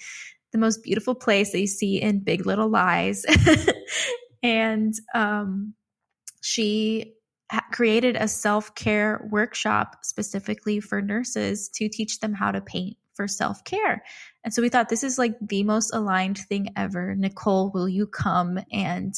the 0.52 0.58
most 0.58 0.82
beautiful 0.82 1.14
place 1.14 1.52
that 1.52 1.60
you 1.60 1.68
see 1.68 2.02
in 2.02 2.24
Big 2.24 2.48
Little 2.48 2.70
Lies. 2.70 3.24
and 4.44 4.96
um, 5.14 5.76
she 6.42 7.14
created 7.72 8.16
a 8.16 8.28
self 8.28 8.74
care 8.74 9.28
workshop 9.30 9.98
specifically 10.02 10.80
for 10.80 11.04
nurses 11.04 11.70
to 11.70 11.88
teach 11.88 12.20
them 12.20 12.34
how 12.34 12.52
to 12.52 12.62
paint 12.62 12.98
for 13.16 13.28
self 13.28 13.64
care. 13.64 14.04
And 14.44 14.54
so 14.54 14.62
we 14.62 14.70
thought 14.70 14.90
this 14.90 15.04
is 15.04 15.18
like 15.18 15.36
the 15.42 15.64
most 15.64 15.94
aligned 15.94 16.38
thing 16.38 16.70
ever. 16.76 17.16
Nicole, 17.16 17.72
will 17.72 17.90
you 17.90 18.08
come 18.08 18.60
and 18.72 19.14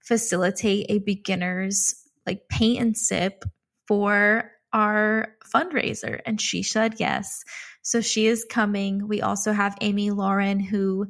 facilitate 0.00 0.86
a 0.88 0.98
beginner's 0.98 1.94
like 2.26 2.48
paint 2.48 2.80
and 2.80 2.96
sip 2.96 3.44
for 3.86 4.50
our 4.72 5.34
fundraiser? 5.54 6.20
And 6.26 6.40
she 6.40 6.62
said 6.62 6.94
yes. 6.98 7.44
So 7.82 8.00
she 8.00 8.26
is 8.26 8.46
coming. 8.48 9.08
We 9.08 9.22
also 9.22 9.52
have 9.52 9.76
Amy 9.80 10.10
Lauren, 10.10 10.60
who 10.60 11.08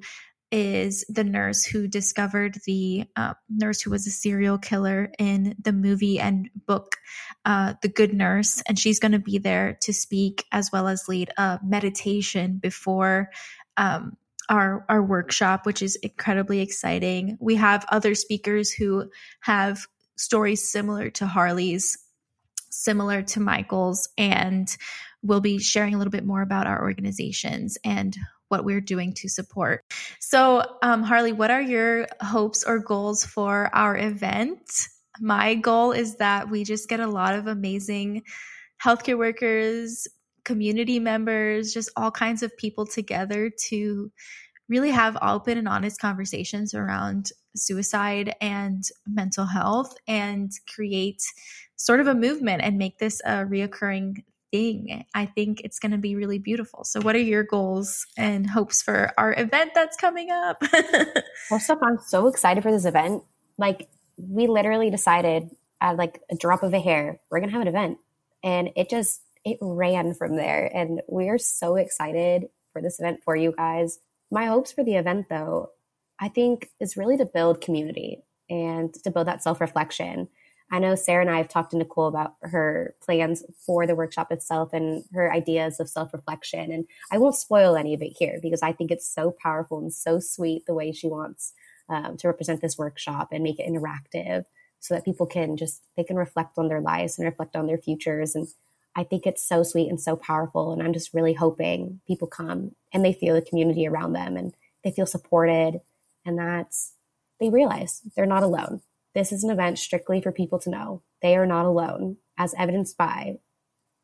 is 0.53 1.05
the 1.09 1.25
nurse 1.25 1.65
who 1.65 1.87
discovered 1.87 2.59
the 2.67 3.05
uh, 3.17 3.35
nurse 3.49 3.81
who 3.81 3.91
was 3.91 4.07
a 4.07 4.11
serial 4.11 4.59
killer 4.59 5.13
in 5.19 5.55
the 5.63 5.73
movie 5.73 6.19
and 6.19 6.51
book, 6.67 6.97
uh, 7.45 7.75
The 7.83 7.89
Good 7.89 8.13
Nurse. 8.13 8.63
And 8.67 8.79
she's 8.79 8.99
going 8.99 9.13
to 9.13 9.19
be 9.19 9.39
there 9.39 9.79
to 9.83 9.93
speak 9.93 10.45
as 10.51 10.71
well 10.73 10.89
as 10.89 11.09
lead 11.09 11.31
a 11.37 11.61
meditation 11.65 12.59
before 12.59 13.31
um, 13.77 14.17
our, 14.49 14.85
our 14.89 15.03
workshop, 15.03 15.65
which 15.65 15.83
is 15.83 15.97
incredibly 15.97 16.61
exciting. 16.61 17.39
We 17.41 17.55
have 17.55 17.87
other 17.89 18.15
speakers 18.15 18.73
who 18.73 19.11
have 19.41 19.87
stories 20.17 20.69
similar 20.69 21.11
to 21.11 21.27
Harlie's, 21.27 21.97
similar 22.71 23.23
to 23.23 23.41
Michael's, 23.41 24.09
and 24.19 24.77
we'll 25.23 25.41
be 25.41 25.59
sharing 25.59 25.95
a 25.95 25.99
little 25.99 26.11
bit 26.11 26.27
more 26.27 26.43
about 26.43 26.67
our 26.67 26.83
organizations 26.83 27.79
and 27.85 28.17
what 28.51 28.65
we're 28.65 28.81
doing 28.81 29.13
to 29.15 29.29
support. 29.29 29.85
So, 30.19 30.65
um, 30.83 31.03
Harlie, 31.03 31.33
what 31.33 31.51
are 31.51 31.63
your 31.63 32.07
hopes 32.21 32.65
or 32.65 32.79
goals 32.79 33.25
for 33.25 33.71
our 33.75 33.97
event? 33.97 34.89
My 35.21 35.55
goal 35.55 35.93
is 35.93 36.17
that 36.17 36.51
we 36.51 36.65
just 36.65 36.89
get 36.89 37.01
a 37.01 37.07
lot 37.07 37.35
of 37.35 37.47
amazing 37.47 38.23
healthcare 38.85 39.19
workers, 39.19 40.09
community 40.45 40.99
members, 40.99 41.73
just 41.73 41.91
all 41.97 42.11
kinds 42.11 42.43
of 42.43 42.57
people 42.57 42.87
together 42.87 43.51
to 43.69 44.11
really 44.69 44.91
have 44.91 45.19
open 45.21 45.59
and 45.59 45.69
honest 45.69 46.01
conversations 46.01 46.75
around 46.75 47.31
suicide 47.57 48.35
and 48.41 48.85
mental 49.07 49.45
health 49.45 49.95
and 50.07 50.53
create 50.73 51.23
sort 51.77 52.01
of 52.01 52.07
a 52.07 52.15
movement 52.15 52.63
and 52.63 52.79
make 52.79 52.99
this 52.99 53.21
a 53.25 53.45
reoccurring 53.45 54.23
thing. 54.53 55.05
I 55.15 55.27
think 55.27 55.61
it's 55.63 55.79
going 55.79 55.93
to 55.93 55.99
be 55.99 56.17
really 56.17 56.39
beautiful. 56.39 56.85
So, 56.85 57.01
what 57.01 57.15
are 57.15 57.21
your 57.21 57.45
goals 57.45 58.07
and 58.17 58.49
hopes 58.49 58.83
for 58.83 59.13
our 59.17 59.35
event 59.39 59.73
that's 59.75 59.97
coming 59.97 60.31
up? 60.31 60.63
First 61.49 61.71
up, 61.71 61.81
I'm 61.83 61.99
so 62.07 62.27
excited 62.27 62.63
for 62.63 62.73
this 62.73 62.85
event. 62.85 63.23
Like, 63.59 63.89
we 64.17 64.47
literally 64.47 64.91
decided 64.91 65.51
at 65.81 65.97
like 65.97 66.21
a 66.31 66.37
drop 66.37 66.63
of 66.63 66.75
a 66.75 66.81
hair, 66.81 67.21
we're 67.31 67.41
going 67.41 67.51
to 67.51 67.55
have 67.55 67.63
an 67.63 67.69
event. 67.69 67.99
And 68.43 68.71
it 68.77 68.91
just, 68.91 69.23
it 69.45 69.59
ran 69.61 70.15
from 70.15 70.37
there. 70.37 70.71
And 70.73 71.01
we're 71.09 71.39
so 71.39 71.77
excited 71.77 72.47
for 72.73 72.83
this 72.83 72.99
event 72.99 73.21
for 73.25 73.37
you 73.37 73.53
guys. 73.57 73.99
My 74.31 74.47
hopes 74.47 74.73
for 74.73 74.85
the 74.85 74.97
event, 74.97 75.27
though, 75.29 75.71
I 76.21 76.29
think 76.29 76.71
is 76.81 76.97
really 76.97 77.17
to 77.17 77.27
build 77.27 77.61
community 77.61 78.23
and 78.49 78.93
to 79.05 79.11
build 79.11 79.27
that 79.27 79.43
self 79.43 79.61
reflection 79.61 80.29
I 80.73 80.79
know 80.79 80.95
Sarah 80.95 81.23
and 81.23 81.31
I 81.31 81.39
have 81.39 81.49
talked 81.49 81.73
to 81.73 81.77
Nicole 81.77 82.07
about 82.07 82.37
her 82.43 82.95
plans 83.03 83.43
for 83.59 83.87
the 83.87 83.97
workshop 83.97 84.31
itself 84.31 84.73
and 84.73 85.05
her 85.13 85.33
ideas 85.33 85.81
of 85.81 85.89
self 85.89 86.13
reflection. 86.13 86.71
And 86.71 86.87
I 87.11 87.19
won't 87.19 87.35
spoil 87.35 87.77
any 87.77 87.93
of 87.95 88.03
it 88.03 88.17
here 88.17 88.39
because 88.41 88.63
I 88.63 88.73
think 88.73 88.91
it's 88.91 89.09
so 89.09 89.33
powerful 89.33 89.79
and 89.79 89.93
so 89.93 90.21
sweet 90.21 90.67
the 90.67 90.75
way 90.75 90.93
she 90.93 91.09
wants 91.09 91.53
um, 91.89 92.17
to 92.19 92.29
represent 92.29 92.61
this 92.61 92.79
workshop 92.79 93.31
and 93.33 93.43
make 93.43 93.59
it 93.59 93.69
interactive 93.69 94.45
so 94.79 94.95
that 94.95 95.05
people 95.05 95.27
can 95.27 95.57
just 95.57 95.83
they 95.97 96.05
can 96.05 96.17
reflect 96.17 96.57
on 96.57 96.69
their 96.69 96.81
lives 96.81 97.19
and 97.19 97.27
reflect 97.27 97.57
on 97.57 97.67
their 97.67 97.79
futures. 97.79 98.35
And 98.35 98.49
i 98.97 99.05
think 99.05 99.25
it's 99.25 99.47
so 99.47 99.63
sweet 99.63 99.89
and 99.89 100.01
so 100.01 100.17
powerful. 100.17 100.73
And 100.73 100.83
i'm 100.83 100.93
just 100.93 101.15
really 101.15 101.35
hoping 101.35 102.01
people 102.07 102.29
come 102.29 102.77
and 102.93 103.05
they 103.05 103.13
feel 103.13 103.35
the 103.35 103.43
community 103.43 103.87
around 103.89 104.13
them 104.13 104.37
and 104.37 104.55
they 104.85 104.93
feel 104.93 105.07
supported. 105.07 105.81
And 106.25 106.39
that's 106.39 106.93
they 107.41 107.51
realize 107.51 108.03
they're 108.15 108.27
not 108.27 108.43
alone 108.45 108.83
this 109.15 109.33
is 109.33 109.45
an 109.45 109.51
event 109.51 109.79
strictly 109.79 110.21
for 110.21 110.33
people 110.33 110.59
to 110.61 110.71
know 110.71 111.03
they 111.23 111.37
are 111.37 111.47
not 111.47 111.67
alone, 111.67 112.17
as 112.39 112.55
evidenced 112.59 112.97
by 112.97 113.39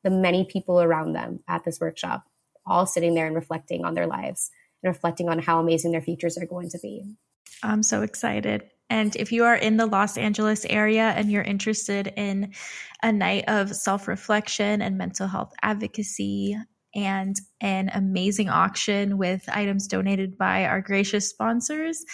the 0.05 0.11
many 0.11 0.45
people 0.45 0.81
around 0.81 1.13
them 1.13 1.41
at 1.49 1.65
this 1.65 1.81
workshop, 1.81 2.25
all 2.67 2.87
sitting 2.87 3.15
there 3.15 3.27
and 3.27 3.35
reflecting 3.35 3.85
on 3.85 3.95
their 3.95 4.07
lives 4.07 4.51
and 4.83 4.93
reflecting 4.93 5.29
on 5.29 5.39
how 5.39 5.61
amazing 5.61 5.93
their 5.93 6.01
futures 6.03 6.37
are 6.39 6.47
going 6.47 6.69
to 6.71 6.79
be. 6.83 7.05
I'm 7.63 7.83
so 7.83 8.03
excited. 8.03 8.71
And 8.89 9.17
if 9.17 9.33
you 9.33 9.45
are 9.45 9.57
in 9.57 9.77
the 9.77 9.87
Los 9.87 10.17
Angeles 10.17 10.65
area 10.67 11.09
and 11.09 11.31
you're 11.31 11.43
interested 11.43 12.13
in 12.17 12.53
a 13.03 13.11
night 13.11 13.45
of 13.49 13.75
self 13.75 14.07
reflection 14.07 14.81
and 14.81 14.97
mental 14.97 15.27
health 15.27 15.53
advocacy 15.63 16.57
and 16.95 17.37
an 17.61 17.91
amazing 17.95 18.49
auction 18.49 19.19
with 19.19 19.49
items 19.49 19.87
donated 19.87 20.39
by 20.39 20.65
our 20.65 20.81
gracious 20.81 21.29
sponsors, 21.29 22.05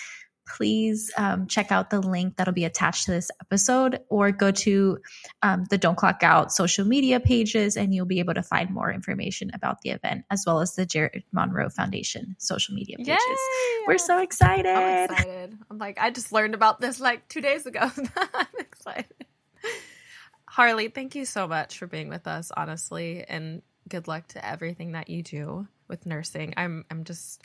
please 0.52 1.10
um, 1.16 1.46
check 1.46 1.72
out 1.72 1.88
the 1.90 2.00
link 2.00 2.36
that'll 2.36 2.52
be 2.52 2.64
attached 2.64 3.06
to 3.06 3.10
this 3.10 3.30
episode 3.40 4.00
or 4.10 4.30
go 4.30 4.50
to 4.50 4.98
um, 5.42 5.64
the 5.70 5.78
Don't 5.78 5.96
Clock 5.96 6.22
Out 6.22 6.52
social 6.52 6.84
media 6.84 7.20
pages 7.20 7.76
and 7.76 7.94
you'll 7.94 8.06
be 8.06 8.18
able 8.18 8.34
to 8.34 8.42
find 8.42 8.70
more 8.70 8.92
information 8.92 9.50
about 9.54 9.80
the 9.80 9.90
event 9.90 10.24
as 10.30 10.44
well 10.46 10.60
as 10.60 10.74
the 10.74 10.84
Jared 10.84 11.24
Monroe 11.32 11.70
Foundation 11.70 12.36
social 12.38 12.74
media 12.74 12.98
pages. 12.98 13.16
Yay! 13.16 13.84
We're 13.86 13.98
so 13.98 14.20
excited. 14.20 14.66
I'm 14.66 15.10
excited. 15.10 15.58
I'm 15.70 15.78
like, 15.78 15.98
I 15.98 16.10
just 16.10 16.32
learned 16.32 16.54
about 16.54 16.80
this 16.80 17.00
like 17.00 17.28
two 17.28 17.40
days 17.40 17.64
ago. 17.64 17.80
I'm 18.34 18.46
excited. 18.58 19.26
Harlie, 20.46 20.88
thank 20.88 21.14
you 21.14 21.24
so 21.24 21.48
much 21.48 21.78
for 21.78 21.86
being 21.86 22.10
with 22.10 22.26
us, 22.26 22.52
honestly, 22.54 23.24
and 23.26 23.62
good 23.88 24.06
luck 24.06 24.28
to 24.28 24.46
everything 24.46 24.92
that 24.92 25.08
you 25.08 25.22
do 25.22 25.66
with 25.88 26.04
nursing. 26.04 26.52
I'm 26.58 26.84
I'm 26.90 27.04
just 27.04 27.42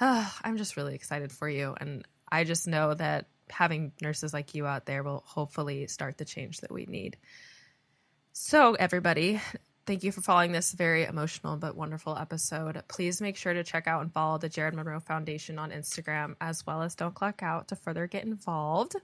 uh, 0.00 0.28
I'm 0.44 0.56
just 0.56 0.76
really 0.76 0.96
excited 0.96 1.30
for 1.30 1.48
you 1.48 1.76
and 1.80 2.04
I 2.30 2.44
just 2.44 2.66
know 2.66 2.94
that 2.94 3.26
having 3.48 3.92
nurses 4.00 4.32
like 4.32 4.54
you 4.54 4.66
out 4.66 4.86
there 4.86 5.02
will 5.02 5.22
hopefully 5.26 5.86
start 5.86 6.18
the 6.18 6.24
change 6.24 6.60
that 6.60 6.72
we 6.72 6.86
need. 6.86 7.16
So, 8.32 8.74
everybody, 8.74 9.40
thank 9.86 10.04
you 10.04 10.12
for 10.12 10.20
following 10.20 10.52
this 10.52 10.72
very 10.72 11.04
emotional 11.04 11.56
but 11.56 11.76
wonderful 11.76 12.16
episode. 12.16 12.82
Please 12.88 13.20
make 13.20 13.36
sure 13.36 13.52
to 13.52 13.64
check 13.64 13.86
out 13.86 14.02
and 14.02 14.12
follow 14.12 14.38
the 14.38 14.48
Jared 14.48 14.74
Monroe 14.74 15.00
Foundation 15.00 15.58
on 15.58 15.72
Instagram 15.72 16.36
as 16.40 16.64
well 16.64 16.82
as 16.82 16.94
Don't 16.94 17.14
Clock 17.14 17.42
Out 17.42 17.68
to 17.68 17.76
further 17.76 18.06
get 18.06 18.24
involved. 18.24 18.94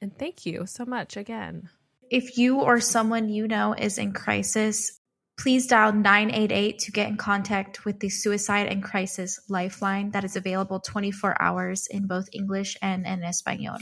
And 0.00 0.16
thank 0.18 0.46
you 0.46 0.66
so 0.66 0.84
much 0.84 1.16
again. 1.16 1.70
If 2.10 2.36
you 2.36 2.60
or 2.60 2.80
someone 2.80 3.28
you 3.28 3.48
know 3.48 3.72
is 3.72 3.98
in 3.98 4.12
crisis, 4.12 5.00
Please 5.36 5.66
dial 5.66 5.92
988 5.92 6.78
to 6.78 6.92
get 6.92 7.08
in 7.08 7.16
contact 7.16 7.84
with 7.84 7.98
the 7.98 8.08
Suicide 8.08 8.68
and 8.68 8.82
Crisis 8.82 9.40
Lifeline 9.48 10.12
that 10.12 10.24
is 10.24 10.36
available 10.36 10.78
24 10.78 11.40
hours 11.42 11.88
in 11.88 12.06
both 12.06 12.28
English 12.32 12.76
and 12.80 13.04
in 13.04 13.22
Espanol. 13.24 13.78